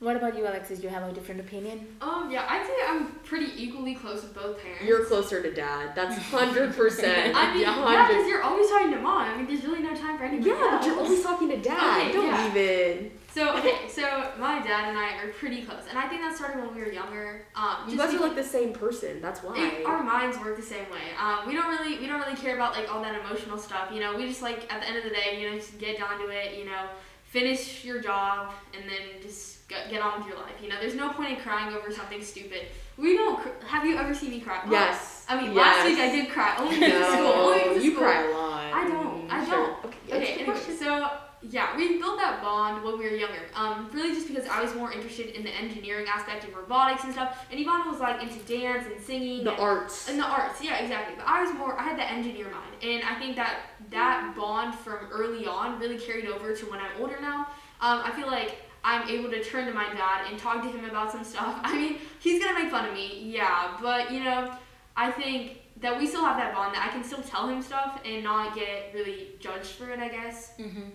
What 0.00 0.14
about 0.14 0.36
you, 0.36 0.44
Alexis? 0.44 0.78
Do 0.78 0.84
you 0.84 0.90
have 0.90 1.10
a 1.10 1.12
different 1.12 1.40
opinion? 1.40 1.84
Um, 2.00 2.30
yeah, 2.30 2.46
I'd 2.48 2.64
say 2.64 2.72
I'm 2.86 3.06
pretty 3.24 3.50
equally 3.56 3.96
close 3.96 4.22
with 4.22 4.32
both 4.32 4.62
parents. 4.62 4.84
You're 4.84 5.04
closer 5.04 5.42
to 5.42 5.52
dad. 5.52 5.90
That's 5.96 6.16
hundred 6.30 6.76
percent. 6.76 7.34
I 7.34 7.52
mean, 7.52 7.62
yeah, 7.62 8.06
because 8.06 8.28
you're 8.28 8.42
always 8.42 8.68
talking 8.70 8.92
to 8.92 9.00
mom. 9.00 9.22
I 9.22 9.36
mean, 9.36 9.46
there's 9.48 9.64
really 9.64 9.82
no 9.82 9.96
time 9.96 10.16
for 10.16 10.22
anybody 10.22 10.50
Yeah, 10.50 10.78
but 10.78 10.86
you're 10.86 11.00
always 11.00 11.20
talking 11.20 11.48
to 11.48 11.56
dad. 11.56 12.02
Okay, 12.02 12.12
Don't 12.12 12.26
yeah. 12.26 12.48
even. 12.48 13.10
So 13.34 13.56
okay, 13.58 13.88
so 13.88 14.02
my 14.38 14.60
dad 14.60 14.88
and 14.88 14.96
I 14.96 15.18
are 15.22 15.32
pretty 15.32 15.62
close, 15.62 15.82
and 15.88 15.98
I 15.98 16.08
think 16.08 16.22
that 16.22 16.36
started 16.36 16.64
when 16.64 16.74
we 16.76 16.80
were 16.80 16.92
younger. 16.92 17.44
Um, 17.56 17.88
You 17.88 17.96
guys 17.96 18.14
are 18.14 18.20
like 18.20 18.36
the 18.36 18.44
same 18.44 18.72
person. 18.72 19.20
That's 19.20 19.42
why. 19.42 19.54
it, 19.58 19.84
our 19.84 20.02
minds 20.02 20.38
work 20.38 20.56
the 20.56 20.62
same 20.62 20.88
way. 20.92 21.10
Um, 21.20 21.46
we 21.46 21.54
don't 21.54 21.68
really 21.68 21.98
we 21.98 22.06
don't 22.06 22.20
really 22.20 22.36
care 22.36 22.54
about 22.54 22.72
like 22.72 22.92
all 22.92 23.02
that 23.02 23.18
emotional 23.18 23.58
stuff. 23.58 23.90
You 23.92 23.98
know, 23.98 24.16
we 24.16 24.28
just 24.28 24.42
like 24.42 24.72
at 24.72 24.80
the 24.80 24.88
end 24.88 24.96
of 24.96 25.02
the 25.04 25.10
day, 25.10 25.40
you 25.40 25.50
know, 25.50 25.56
just 25.56 25.76
get 25.78 25.98
down 25.98 26.20
to 26.20 26.28
it. 26.28 26.56
You 26.56 26.66
know, 26.66 26.86
finish 27.28 27.84
your 27.84 28.00
job 28.00 28.52
and 28.74 28.88
then 28.88 29.22
just 29.22 29.68
get, 29.68 29.90
get 29.90 30.00
on 30.00 30.18
with 30.20 30.28
your 30.28 30.38
life. 30.38 30.54
You 30.62 30.68
know, 30.68 30.76
there's 30.80 30.94
no 30.94 31.10
point 31.10 31.30
in 31.30 31.36
crying 31.36 31.74
over 31.74 31.92
something 31.92 32.22
stupid. 32.22 32.62
We 32.96 33.16
don't. 33.16 33.38
Cr- 33.38 33.66
have 33.66 33.84
you 33.84 33.96
ever 33.96 34.14
seen 34.14 34.30
me 34.30 34.40
cry? 34.40 34.60
Well, 34.64 34.72
yes. 34.72 35.24
I 35.28 35.40
mean, 35.40 35.54
yes. 35.54 35.56
last 35.56 35.86
week 35.86 35.98
I 35.98 36.10
did 36.10 36.30
cry. 36.30 36.56
Only 36.58 36.80
because 36.80 37.12
school. 37.12 37.26
Only 37.26 37.58
because 37.64 37.84
you 37.84 37.92
school. 37.92 38.02
cry 38.04 38.22
a 38.24 38.30
lot. 38.32 38.72
I 38.72 38.88
don't. 38.88 39.30
I 39.30 39.44
Sure. 39.44 39.66
don't. 39.66 39.84
Okay. 39.84 39.96
Okay, 40.10 40.32
anyway, 40.40 40.58
so 40.78 41.10
yeah, 41.42 41.76
we 41.76 41.98
built 41.98 42.18
that 42.18 42.42
bond 42.42 42.82
when 42.82 42.98
we 42.98 43.04
were 43.04 43.14
younger. 43.14 43.42
Um, 43.54 43.88
really 43.92 44.14
just 44.14 44.26
because 44.26 44.46
I 44.46 44.60
was 44.60 44.74
more 44.74 44.90
interested 44.90 45.36
in 45.36 45.44
the 45.44 45.50
engineering 45.50 46.06
aspect 46.08 46.44
of 46.44 46.54
robotics 46.54 47.04
and 47.04 47.12
stuff, 47.12 47.46
and 47.50 47.60
Ivana 47.60 47.90
was 47.90 48.00
like 48.00 48.22
into 48.22 48.38
dance 48.40 48.86
and 48.86 49.00
singing. 49.02 49.44
The 49.44 49.52
and, 49.52 49.60
arts. 49.60 50.08
and 50.08 50.18
the 50.18 50.24
arts, 50.26 50.62
yeah, 50.62 50.78
exactly. 50.78 51.14
But 51.16 51.26
I 51.28 51.42
was 51.44 51.52
more, 51.54 51.78
I 51.78 51.82
had 51.82 51.98
the 51.98 52.10
engineer 52.10 52.46
mind, 52.46 52.82
and 52.82 53.04
I 53.04 53.14
think 53.20 53.36
that 53.36 53.60
that 53.90 54.34
bond 54.36 54.74
from 54.74 54.98
early 55.10 55.46
on 55.46 55.78
really 55.78 55.98
carried 55.98 56.26
over 56.26 56.54
to 56.54 56.66
when 56.66 56.80
I'm 56.80 57.00
older 57.00 57.18
now. 57.20 57.48
Um, 57.80 58.02
I 58.04 58.12
feel 58.14 58.26
like 58.26 58.62
I'm 58.84 59.08
able 59.08 59.30
to 59.30 59.42
turn 59.42 59.66
to 59.66 59.72
my 59.72 59.92
dad 59.94 60.26
and 60.28 60.38
talk 60.38 60.62
to 60.62 60.68
him 60.68 60.84
about 60.84 61.12
some 61.12 61.24
stuff. 61.24 61.60
I 61.64 61.76
mean, 61.76 61.98
he's 62.20 62.42
gonna 62.42 62.58
make 62.58 62.70
fun 62.70 62.88
of 62.88 62.94
me, 62.94 63.20
yeah, 63.24 63.76
but 63.80 64.12
you 64.12 64.24
know, 64.24 64.54
I 64.96 65.10
think 65.10 65.62
that 65.80 65.96
we 65.96 66.06
still 66.06 66.24
have 66.24 66.36
that 66.36 66.54
bond 66.54 66.74
that 66.74 66.86
I 66.88 66.92
can 66.92 67.04
still 67.04 67.22
tell 67.22 67.48
him 67.48 67.62
stuff 67.62 68.00
and 68.04 68.24
not 68.24 68.54
get 68.54 68.92
really 68.94 69.28
judged 69.40 69.72
for 69.72 69.90
it. 69.90 69.98
I 70.00 70.08
guess. 70.08 70.52
Mm-hmm. 70.58 70.90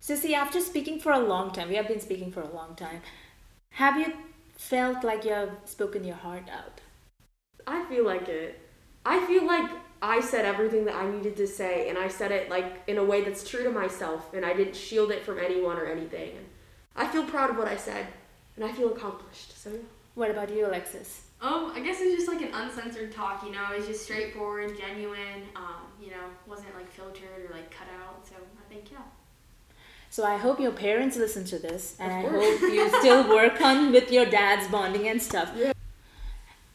So, 0.00 0.14
see, 0.14 0.34
after 0.36 0.60
speaking 0.60 1.00
for 1.00 1.10
a 1.10 1.18
long 1.18 1.50
time, 1.50 1.68
we 1.68 1.74
have 1.74 1.88
been 1.88 2.00
speaking 2.00 2.30
for 2.30 2.40
a 2.40 2.52
long 2.52 2.76
time. 2.76 3.00
Have 3.70 3.98
you 3.98 4.12
felt 4.56 5.02
like 5.02 5.24
you 5.24 5.32
have 5.32 5.50
spoken 5.64 6.04
your 6.04 6.14
heart 6.14 6.48
out? 6.48 6.80
I 7.66 7.84
feel 7.86 8.04
like 8.04 8.28
it. 8.28 8.60
I 9.04 9.26
feel 9.26 9.44
like 9.46 9.68
I 10.06 10.20
said 10.20 10.44
everything 10.44 10.84
that 10.84 10.94
I 10.94 11.10
needed 11.10 11.36
to 11.36 11.46
say, 11.46 11.88
and 11.88 11.98
I 11.98 12.08
said 12.08 12.30
it 12.30 12.48
like 12.48 12.82
in 12.86 12.98
a 12.98 13.04
way 13.04 13.22
that's 13.22 13.48
true 13.48 13.64
to 13.64 13.70
myself, 13.70 14.32
and 14.32 14.44
I 14.44 14.52
didn't 14.54 14.76
shield 14.76 15.10
it 15.10 15.24
from 15.24 15.38
anyone 15.38 15.76
or 15.78 15.86
anything. 15.86 16.30
And 16.36 16.46
I 16.94 17.06
feel 17.08 17.24
proud 17.24 17.50
of 17.50 17.56
what 17.56 17.66
I 17.66 17.76
said, 17.76 18.06
and 18.54 18.64
I 18.64 18.72
feel 18.72 18.92
accomplished. 18.92 19.60
So. 19.60 19.70
What 20.14 20.30
about 20.30 20.48
you, 20.50 20.66
Alexis? 20.66 21.24
Um, 21.42 21.72
I 21.74 21.80
guess 21.80 21.98
it's 22.00 22.16
just 22.16 22.28
like 22.28 22.40
an 22.40 22.54
uncensored 22.54 23.12
talk, 23.12 23.44
you 23.44 23.52
know. 23.52 23.66
It's 23.72 23.86
just 23.86 24.04
straightforward, 24.04 24.78
genuine. 24.78 25.42
Um, 25.54 25.82
you 26.02 26.10
know, 26.10 26.24
wasn't 26.46 26.74
like 26.74 26.90
filtered 26.90 27.50
or 27.50 27.54
like 27.54 27.70
cut 27.70 27.88
out. 28.00 28.26
So 28.26 28.34
I 28.34 28.72
think 28.72 28.90
yeah. 28.90 28.98
So, 30.08 30.24
I 30.24 30.36
hope 30.36 30.60
your 30.60 30.72
parents 30.72 31.16
listen 31.16 31.44
to 31.46 31.58
this, 31.58 31.96
and 31.98 32.10
I 32.10 32.22
hope 32.22 32.60
you 32.60 32.88
still 33.00 33.28
work 33.36 33.60
on 33.60 33.92
with 33.92 34.10
your 34.10 34.24
dad's 34.24 34.68
bonding 34.68 35.08
and 35.08 35.20
stuff. 35.20 35.50
Yeah. 35.54 35.72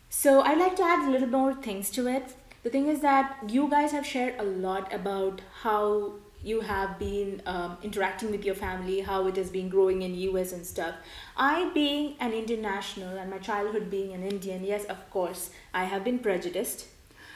So, 0.10 0.42
I'd 0.42 0.60
like 0.60 0.76
to 0.76 0.84
add 0.84 1.08
a 1.08 1.10
little 1.10 1.30
more 1.30 1.56
things 1.56 1.90
to 1.92 2.08
it. 2.08 2.36
The 2.64 2.70
thing 2.70 2.88
is 2.88 3.00
that 3.02 3.38
you 3.48 3.70
guys 3.70 3.92
have 3.92 4.06
shared 4.06 4.36
a 4.40 4.44
lot 4.44 4.94
about 4.94 5.42
how 5.62 6.14
you 6.44 6.62
have 6.62 6.98
been 7.00 7.42
um, 7.46 7.78
interacting 7.84 8.32
with 8.32 8.46
your 8.46 8.56
family, 8.56 9.02
how 9.02 9.28
it 9.28 9.36
has 9.36 9.50
been 9.50 9.70
growing 9.70 10.02
in 10.02 10.16
US 10.16 10.52
and 10.52 10.66
stuff. 10.66 10.96
I 11.38 11.72
being 11.74 12.16
an 12.20 12.34
Indian 12.34 12.62
national 12.62 13.18
and 13.18 13.30
my 13.30 13.38
childhood 13.38 13.90
being 13.90 14.14
an 14.14 14.24
Indian, 14.24 14.64
yes, 14.64 14.86
of 14.86 15.10
course, 15.10 15.52
I 15.74 15.86
have 15.86 16.04
been 16.04 16.20
prejudiced. 16.20 16.88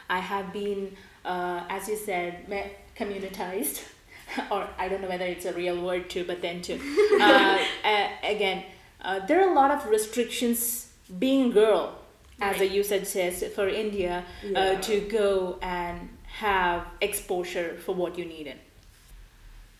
I 0.09 0.19
have 0.19 0.53
been, 0.53 0.95
uh, 1.23 1.63
as 1.69 1.87
you 1.87 1.95
said, 1.95 2.47
communitized, 2.95 3.83
or 4.51 4.67
I 4.77 4.87
don't 4.87 5.01
know 5.01 5.09
whether 5.09 5.25
it's 5.25 5.45
a 5.45 5.53
real 5.53 5.83
word 5.83 6.09
too, 6.09 6.23
but 6.25 6.41
then 6.41 6.61
too. 6.61 6.79
Uh, 7.15 7.59
uh, 7.83 8.07
again, 8.23 8.63
uh, 9.01 9.25
there 9.25 9.39
are 9.43 9.49
a 9.49 9.53
lot 9.53 9.71
of 9.71 9.89
restrictions 9.89 10.91
being 11.17 11.51
a 11.57 11.93
as 12.41 12.57
the 12.57 12.65
Right. 12.65 12.71
usage 12.75 13.05
says 13.05 13.43
for 13.55 13.67
India, 13.67 14.23
uh, 14.55 14.75
to 14.81 14.99
go 15.01 15.57
and 15.61 16.09
have 16.39 16.85
exposure 17.01 17.77
for 17.85 17.93
what 17.95 18.17
you 18.17 18.25
needed. 18.25 18.57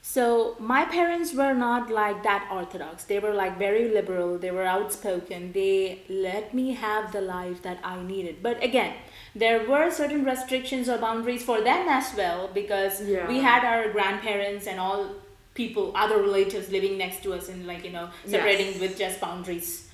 So 0.02 0.56
my 0.60 0.86
parents 0.86 1.34
were 1.34 1.54
not 1.54 1.90
like 1.90 2.22
that 2.24 2.48
orthodox. 2.52 3.06
They 3.06 3.18
were 3.20 3.34
like 3.34 3.58
very 3.58 3.90
liberal. 3.90 4.38
They 4.38 4.52
were 4.52 4.64
outspoken. 4.66 5.52
They 5.52 6.02
let 6.10 6.54
me 6.54 6.74
have 6.74 7.12
the 7.12 7.22
life 7.22 7.64
that 7.64 7.80
I 7.84 8.02
needed. 8.04 8.44
But 8.44 8.64
again, 8.64 8.94
there 9.36 9.68
were 9.68 9.90
certain 9.90 10.24
restrictions 10.24 10.88
or 10.88 11.00
boundaries 11.00 11.44
for 11.44 11.60
them 11.62 11.88
as 11.90 12.14
well 12.16 12.50
because 12.54 13.02
Yeah. 13.02 13.28
we 13.28 13.40
had 13.40 13.66
our 13.66 13.90
grandparents 13.92 14.68
and 14.68 14.80
all 14.80 15.10
people, 15.56 15.92
other 15.96 16.22
relatives 16.22 16.70
living 16.70 16.98
next 17.00 17.24
to 17.24 17.34
us 17.34 17.50
and 17.50 17.66
like 17.66 17.84
you 17.84 17.92
know 17.92 18.10
separating 18.26 18.68
Yes. 18.74 18.80
with 18.80 18.98
just 18.98 19.20
boundaries. 19.20 19.90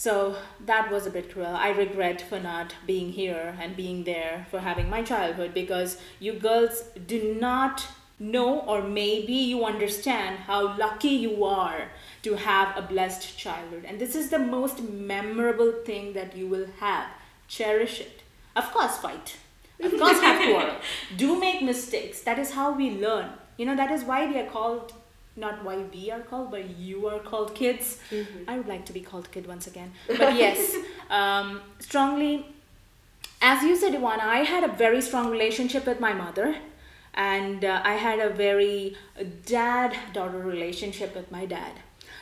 So 0.00 0.36
that 0.64 0.90
was 0.90 1.04
a 1.04 1.10
bit 1.10 1.30
cruel. 1.30 1.54
I 1.54 1.68
regret 1.68 2.22
for 2.22 2.40
not 2.40 2.74
being 2.86 3.12
here 3.12 3.54
and 3.60 3.76
being 3.76 4.04
there 4.04 4.46
for 4.50 4.60
having 4.60 4.88
my 4.88 5.02
childhood 5.02 5.52
because 5.52 5.98
you 6.18 6.32
girls 6.32 6.84
do 7.06 7.36
not 7.38 7.86
know 8.18 8.60
or 8.60 8.80
maybe 8.80 9.34
you 9.34 9.62
understand 9.62 10.38
how 10.38 10.74
lucky 10.78 11.10
you 11.10 11.44
are 11.44 11.88
to 12.22 12.36
have 12.36 12.78
a 12.78 12.80
blessed 12.80 13.36
childhood. 13.36 13.84
And 13.86 13.98
this 14.00 14.14
is 14.16 14.30
the 14.30 14.38
most 14.38 14.82
memorable 14.82 15.72
thing 15.84 16.14
that 16.14 16.34
you 16.34 16.46
will 16.46 16.68
have. 16.78 17.08
Cherish 17.46 18.00
it. 18.00 18.22
Of 18.56 18.72
course, 18.72 18.96
fight. 18.96 19.36
Of 19.80 19.98
course, 19.98 20.18
have 20.22 20.40
quarrel. 20.50 20.76
Do 21.18 21.38
make 21.38 21.60
mistakes. 21.60 22.22
That 22.22 22.38
is 22.38 22.52
how 22.52 22.72
we 22.72 22.88
learn. 22.88 23.32
You 23.58 23.66
know, 23.66 23.76
that 23.76 23.90
is 23.90 24.04
why 24.04 24.26
we 24.26 24.38
are 24.38 24.46
called, 24.46 24.94
not 25.36 25.64
why 25.64 25.76
we 25.92 26.10
are 26.10 26.20
called, 26.20 26.50
but 26.50 26.70
you 26.78 27.06
are 27.06 27.20
called 27.20 27.54
kids. 27.54 27.98
I 28.48 28.56
would 28.56 28.68
like 28.68 28.84
to 28.86 28.92
be 28.92 29.00
called 29.00 29.30
kid 29.30 29.46
once 29.46 29.66
again. 29.66 29.92
But 30.06 30.34
yes, 30.36 30.76
um, 31.10 31.60
strongly 31.78 32.46
as 33.42 33.62
you 33.62 33.74
said, 33.74 33.94
Ivana, 33.94 34.20
I 34.20 34.38
had 34.38 34.64
a 34.64 34.68
very 34.68 35.00
strong 35.00 35.30
relationship 35.30 35.86
with 35.86 35.98
my 35.98 36.12
mother, 36.12 36.56
and 37.14 37.64
uh, 37.64 37.80
I 37.82 37.94
had 37.94 38.18
a 38.18 38.28
very 38.28 38.96
dad 39.46 39.96
daughter 40.12 40.38
relationship 40.38 41.14
with 41.14 41.30
my 41.30 41.46
dad. 41.46 41.72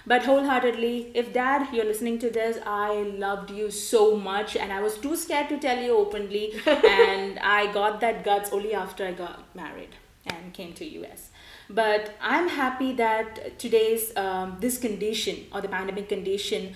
But 0.06 0.24
wholeheartedly, 0.24 1.10
if 1.14 1.32
dad, 1.32 1.68
you're 1.74 1.84
listening 1.84 2.18
to 2.20 2.30
this, 2.30 2.58
I 2.64 3.02
loved 3.02 3.50
you 3.50 3.70
so 3.70 4.16
much, 4.16 4.56
and 4.56 4.72
I 4.72 4.80
was 4.80 4.96
too 4.96 5.16
scared 5.16 5.48
to 5.48 5.58
tell 5.58 5.82
you 5.82 5.96
openly, 5.96 6.52
and 6.66 7.38
I 7.40 7.72
got 7.72 8.00
that 8.00 8.24
guts 8.24 8.52
only 8.52 8.72
after 8.72 9.04
I 9.04 9.12
got 9.12 9.54
married 9.56 9.96
and 10.26 10.52
came 10.52 10.72
to 10.74 10.84
US. 11.00 11.30
But 11.70 12.14
I'm 12.20 12.48
happy 12.48 12.92
that 12.94 13.58
today's 13.58 14.16
um, 14.16 14.56
this 14.60 14.78
condition 14.78 15.46
or 15.52 15.60
the 15.60 15.68
pandemic 15.68 16.08
condition, 16.08 16.74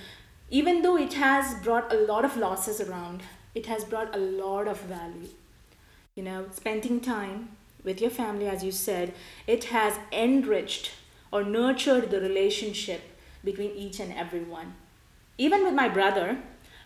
even 0.51 0.83
though 0.83 0.97
it 0.97 1.15
has 1.15 1.55
brought 1.63 1.93
a 1.93 1.97
lot 1.97 2.25
of 2.25 2.37
losses 2.37 2.81
around, 2.81 3.23
it 3.55 3.67
has 3.67 3.85
brought 3.85 4.15
a 4.15 4.19
lot 4.19 4.69
of 4.69 4.81
value. 4.81 5.29
You 6.15 6.25
know, 6.25 6.47
spending 6.53 7.01
time 7.01 7.51
with 7.85 8.01
your 8.01 8.11
family, 8.11 8.47
as 8.47 8.63
you 8.63 8.73
said, 8.73 9.15
it 9.47 9.65
has 9.65 9.99
enriched 10.13 10.93
or 11.33 11.43
nurtured 11.43 12.11
the 12.11 12.21
relationship 12.21 13.01
between 13.43 13.71
each 13.73 13.99
and 13.99 14.13
everyone. 14.13 14.75
Even 15.39 15.65
with 15.65 15.75
my 15.75 15.89
brother, 15.89 16.39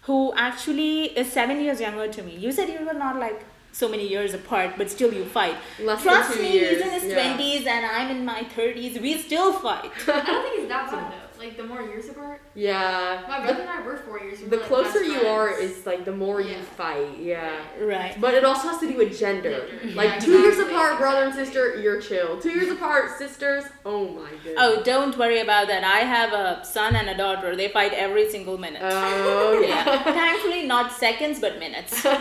who 0.03 0.33
actually 0.37 1.07
is 1.19 1.33
seven 1.33 1.61
years 1.61 1.81
younger 1.81 2.07
to 2.07 2.23
me. 2.23 2.37
You 2.37 2.53
said 2.53 2.69
you 2.69 2.87
were 2.87 2.95
not 2.95 3.19
like 3.19 3.45
so 3.77 3.89
many 3.89 4.09
years 4.09 4.33
apart, 4.33 4.71
but 4.79 4.91
still 4.91 5.13
you 5.13 5.25
fight. 5.27 5.55
Less 5.79 6.03
than 6.03 6.13
Trust 6.15 6.33
two 6.35 6.43
me, 6.43 6.53
years, 6.55 6.77
he's 6.83 6.87
in 6.87 6.91
his 7.01 7.05
yeah. 7.05 7.15
twenties 7.15 7.67
and 7.67 7.85
I'm 7.85 8.11
in 8.17 8.25
my 8.25 8.43
thirties. 8.45 8.99
We 8.99 9.19
still 9.19 9.53
fight. 9.53 9.91
I 10.09 10.25
don't 10.25 10.43
think 10.45 10.61
it's 10.61 10.69
that 10.69 10.91
bad 10.91 11.13
though. 11.13 11.23
Like 11.39 11.59
the 11.59 11.65
more 11.65 11.83
years 11.83 12.09
apart. 12.09 12.41
Yeah. 12.55 13.23
My 13.29 13.41
brother 13.45 13.61
and 13.61 13.69
I 13.69 13.83
were 13.83 13.99
four 13.99 14.19
years. 14.21 14.41
we 14.41 14.47
The 14.47 14.57
were, 14.57 14.63
like, 14.63 14.69
closer 14.71 15.01
best 15.01 15.13
you 15.13 15.29
are 15.29 15.51
is 15.51 15.85
like 15.85 16.07
the 16.07 16.17
more 16.25 16.41
you 16.41 16.57
fight. 16.79 17.19
Yeah. 17.21 17.55
right. 17.79 18.19
But 18.19 18.33
it 18.33 18.43
also 18.47 18.69
has 18.69 18.79
to 18.81 18.89
do 18.89 18.97
with 18.97 19.19
gender. 19.19 19.67
Gender. 19.69 19.95
Like 19.95 20.09
Yeah, 20.13 20.19
two 20.21 20.39
years 20.39 20.59
apart, 20.59 20.97
brother 20.97 21.25
and 21.27 21.35
sister, 21.35 21.79
you're 21.79 22.01
chill. 22.01 22.41
Two 22.41 22.53
years 22.53 22.71
apart, 22.71 23.19
sisters, 23.19 23.65
oh 23.85 24.09
my 24.09 24.31
goodness. 24.43 24.55
Oh, 24.57 24.83
don't 24.83 25.19
worry 25.19 25.41
about 25.41 25.69
that. 25.69 25.85
I 25.85 25.99
have 26.17 26.33
a 26.33 26.65
son 26.65 26.97
and 26.97 27.11
a 27.11 27.17
daughter. 27.17 27.55
They 27.55 27.69
fight 27.69 27.93
every 27.93 28.31
single 28.31 28.57
minute. 28.57 28.81
Oh 28.83 29.61
yeah. 29.61 29.85
yeah. 29.85 30.03
Thankfully, 30.23 30.63
not 30.67 30.93
seconds, 30.93 31.39
but 31.41 31.59
minutes. 31.59 32.07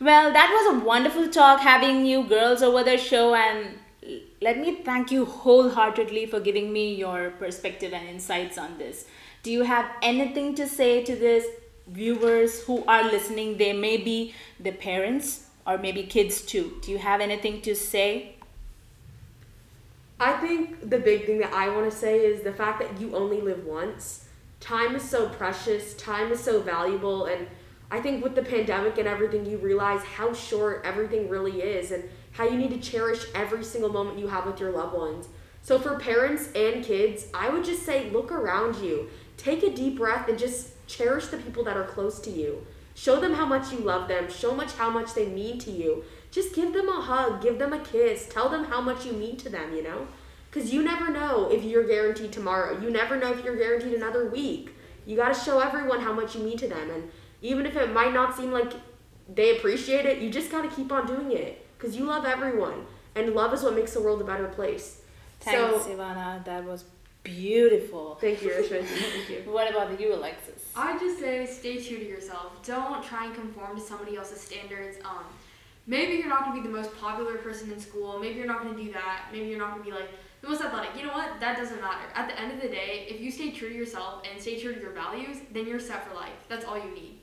well, 0.00 0.32
that 0.32 0.50
was 0.50 0.76
a 0.76 0.84
wonderful 0.84 1.28
talk 1.28 1.60
having 1.60 2.06
you 2.06 2.22
girls 2.24 2.62
over 2.62 2.82
the 2.82 2.96
show, 2.96 3.34
and 3.34 3.78
let 4.40 4.58
me 4.58 4.76
thank 4.82 5.10
you 5.10 5.24
wholeheartedly 5.24 6.26
for 6.26 6.40
giving 6.40 6.72
me 6.72 6.94
your 6.94 7.30
perspective 7.30 7.92
and 7.92 8.08
insights 8.08 8.56
on 8.56 8.78
this. 8.78 9.06
Do 9.42 9.50
you 9.50 9.62
have 9.62 9.90
anything 10.02 10.54
to 10.56 10.68
say 10.68 11.02
to 11.04 11.16
this 11.16 11.46
viewers 11.86 12.62
who 12.62 12.84
are 12.86 13.02
listening? 13.02 13.58
They 13.58 13.72
may 13.72 13.96
be 13.96 14.34
the 14.60 14.72
parents 14.72 15.46
or 15.66 15.78
maybe 15.78 16.04
kids 16.04 16.42
too. 16.42 16.78
Do 16.82 16.90
you 16.90 16.98
have 16.98 17.20
anything 17.20 17.60
to 17.62 17.74
say? 17.74 18.36
I 20.20 20.32
think 20.32 20.90
the 20.90 20.98
big 20.98 21.26
thing 21.26 21.38
that 21.38 21.52
I 21.52 21.68
want 21.68 21.90
to 21.90 21.96
say 21.96 22.24
is 22.24 22.42
the 22.42 22.52
fact 22.52 22.80
that 22.80 23.00
you 23.00 23.14
only 23.14 23.40
live 23.40 23.64
once. 23.64 24.28
Time 24.60 24.96
is 24.96 25.08
so 25.08 25.28
precious, 25.28 25.94
time 25.94 26.32
is 26.32 26.40
so 26.40 26.60
valuable, 26.60 27.26
and 27.26 27.46
I 27.90 28.00
think 28.00 28.22
with 28.22 28.34
the 28.34 28.42
pandemic 28.42 28.98
and 28.98 29.08
everything, 29.08 29.46
you 29.46 29.58
realize 29.58 30.02
how 30.02 30.32
short 30.34 30.82
everything 30.84 31.28
really 31.28 31.62
is 31.62 31.90
and 31.90 32.04
how 32.32 32.44
you 32.44 32.58
need 32.58 32.70
to 32.70 32.78
cherish 32.78 33.24
every 33.34 33.64
single 33.64 33.90
moment 33.90 34.18
you 34.18 34.28
have 34.28 34.46
with 34.46 34.60
your 34.60 34.72
loved 34.72 34.94
ones. 34.94 35.28
So, 35.62 35.78
for 35.78 35.98
parents 35.98 36.50
and 36.54 36.84
kids, 36.84 37.26
I 37.34 37.48
would 37.48 37.64
just 37.64 37.84
say 37.84 38.10
look 38.10 38.30
around 38.30 38.76
you, 38.76 39.08
take 39.36 39.62
a 39.62 39.74
deep 39.74 39.96
breath, 39.98 40.28
and 40.28 40.38
just 40.38 40.86
cherish 40.86 41.26
the 41.26 41.38
people 41.38 41.64
that 41.64 41.76
are 41.76 41.84
close 41.84 42.20
to 42.20 42.30
you. 42.30 42.66
Show 42.94 43.20
them 43.20 43.34
how 43.34 43.46
much 43.46 43.72
you 43.72 43.78
love 43.78 44.08
them, 44.08 44.30
show 44.30 44.54
much 44.54 44.72
how 44.72 44.90
much 44.90 45.14
they 45.14 45.26
mean 45.26 45.58
to 45.60 45.70
you. 45.70 46.04
Just 46.30 46.54
give 46.54 46.72
them 46.72 46.88
a 46.88 47.00
hug, 47.00 47.42
give 47.42 47.58
them 47.58 47.72
a 47.72 47.80
kiss, 47.80 48.28
tell 48.28 48.48
them 48.48 48.64
how 48.64 48.80
much 48.80 49.06
you 49.06 49.12
mean 49.12 49.36
to 49.38 49.48
them, 49.48 49.74
you 49.74 49.82
know? 49.82 50.08
Because 50.50 50.72
you 50.72 50.82
never 50.82 51.10
know 51.10 51.50
if 51.50 51.62
you're 51.62 51.86
guaranteed 51.86 52.32
tomorrow. 52.32 52.80
You 52.80 52.90
never 52.90 53.16
know 53.16 53.32
if 53.32 53.44
you're 53.44 53.56
guaranteed 53.56 53.94
another 53.94 54.28
week. 54.28 54.74
You 55.06 55.16
got 55.16 55.34
to 55.34 55.40
show 55.40 55.60
everyone 55.60 56.00
how 56.00 56.12
much 56.12 56.34
you 56.34 56.42
mean 56.42 56.58
to 56.58 56.68
them. 56.68 56.90
And 56.90 57.10
even 57.42 57.66
if 57.66 57.76
it 57.76 57.92
might 57.92 58.12
not 58.12 58.36
seem 58.36 58.50
like 58.52 58.72
they 59.32 59.56
appreciate 59.56 60.06
it, 60.06 60.18
you 60.20 60.30
just 60.30 60.50
got 60.50 60.62
to 60.62 60.68
keep 60.68 60.90
on 60.92 61.06
doing 61.06 61.32
it. 61.32 61.64
Because 61.76 61.96
you 61.96 62.04
love 62.04 62.24
everyone. 62.24 62.86
And 63.14 63.34
love 63.34 63.52
is 63.54 63.62
what 63.62 63.74
makes 63.74 63.94
the 63.94 64.00
world 64.00 64.20
a 64.20 64.24
better 64.24 64.48
place. 64.48 65.02
Thanks, 65.40 65.84
So, 65.84 65.90
Ivana. 65.90 66.44
That 66.44 66.64
was 66.64 66.84
beautiful. 67.22 68.16
thank 68.20 68.42
you, 68.42 68.50
Rishma. 68.50 68.84
thank 68.86 69.30
you. 69.30 69.42
What 69.50 69.70
about 69.70 70.00
you, 70.00 70.14
Alexis? 70.14 70.70
I 70.76 70.98
just 70.98 71.18
say 71.18 71.46
stay 71.46 71.82
true 71.82 71.98
to 71.98 72.04
yourself. 72.08 72.62
Don't 72.64 73.04
try 73.04 73.26
and 73.26 73.34
conform 73.34 73.76
to 73.76 73.82
somebody 73.82 74.16
else's 74.16 74.40
standards. 74.40 74.98
Um, 75.04 75.24
maybe 75.86 76.14
you're 76.14 76.28
not 76.28 76.44
gonna 76.44 76.60
be 76.60 76.66
the 76.66 76.72
most 76.72 76.96
popular 76.98 77.36
person 77.38 77.70
in 77.72 77.80
school. 77.80 78.18
Maybe 78.18 78.38
you're 78.38 78.46
not 78.46 78.62
gonna 78.62 78.76
do 78.76 78.92
that. 78.92 79.26
Maybe 79.32 79.46
you're 79.48 79.58
not 79.58 79.72
gonna 79.72 79.84
be 79.84 79.90
like 79.92 80.08
the 80.40 80.48
most 80.48 80.62
athletic. 80.62 80.90
You 80.96 81.06
know 81.06 81.12
what? 81.12 81.40
That 81.40 81.56
doesn't 81.56 81.80
matter. 81.80 82.04
At 82.14 82.28
the 82.28 82.40
end 82.40 82.52
of 82.52 82.60
the 82.60 82.68
day, 82.68 83.06
if 83.10 83.20
you 83.20 83.30
stay 83.30 83.50
true 83.50 83.68
to 83.68 83.74
yourself 83.74 84.22
and 84.30 84.40
stay 84.40 84.60
true 84.60 84.74
to 84.74 84.80
your 84.80 84.92
values, 84.92 85.38
then 85.52 85.66
you're 85.66 85.80
set 85.80 86.08
for 86.08 86.14
life. 86.14 86.32
That's 86.48 86.64
all 86.64 86.78
you 86.78 86.90
need. 86.94 87.17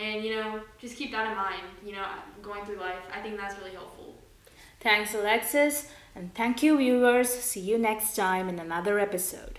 And 0.00 0.24
you 0.24 0.36
know, 0.36 0.60
just 0.78 0.96
keep 0.96 1.10
that 1.12 1.30
in 1.30 1.36
mind. 1.36 1.62
You 1.84 1.92
know, 1.92 2.06
going 2.42 2.64
through 2.64 2.76
life. 2.78 3.02
I 3.12 3.20
think 3.20 3.36
that's 3.36 3.58
really 3.58 3.72
helpful. 3.72 4.14
Thanks, 4.80 5.14
Alexis. 5.14 5.88
And 6.14 6.34
thank 6.34 6.62
you, 6.62 6.78
viewers. 6.78 7.28
See 7.28 7.60
you 7.60 7.78
next 7.78 8.14
time 8.14 8.48
in 8.48 8.58
another 8.58 8.98
episode. 8.98 9.57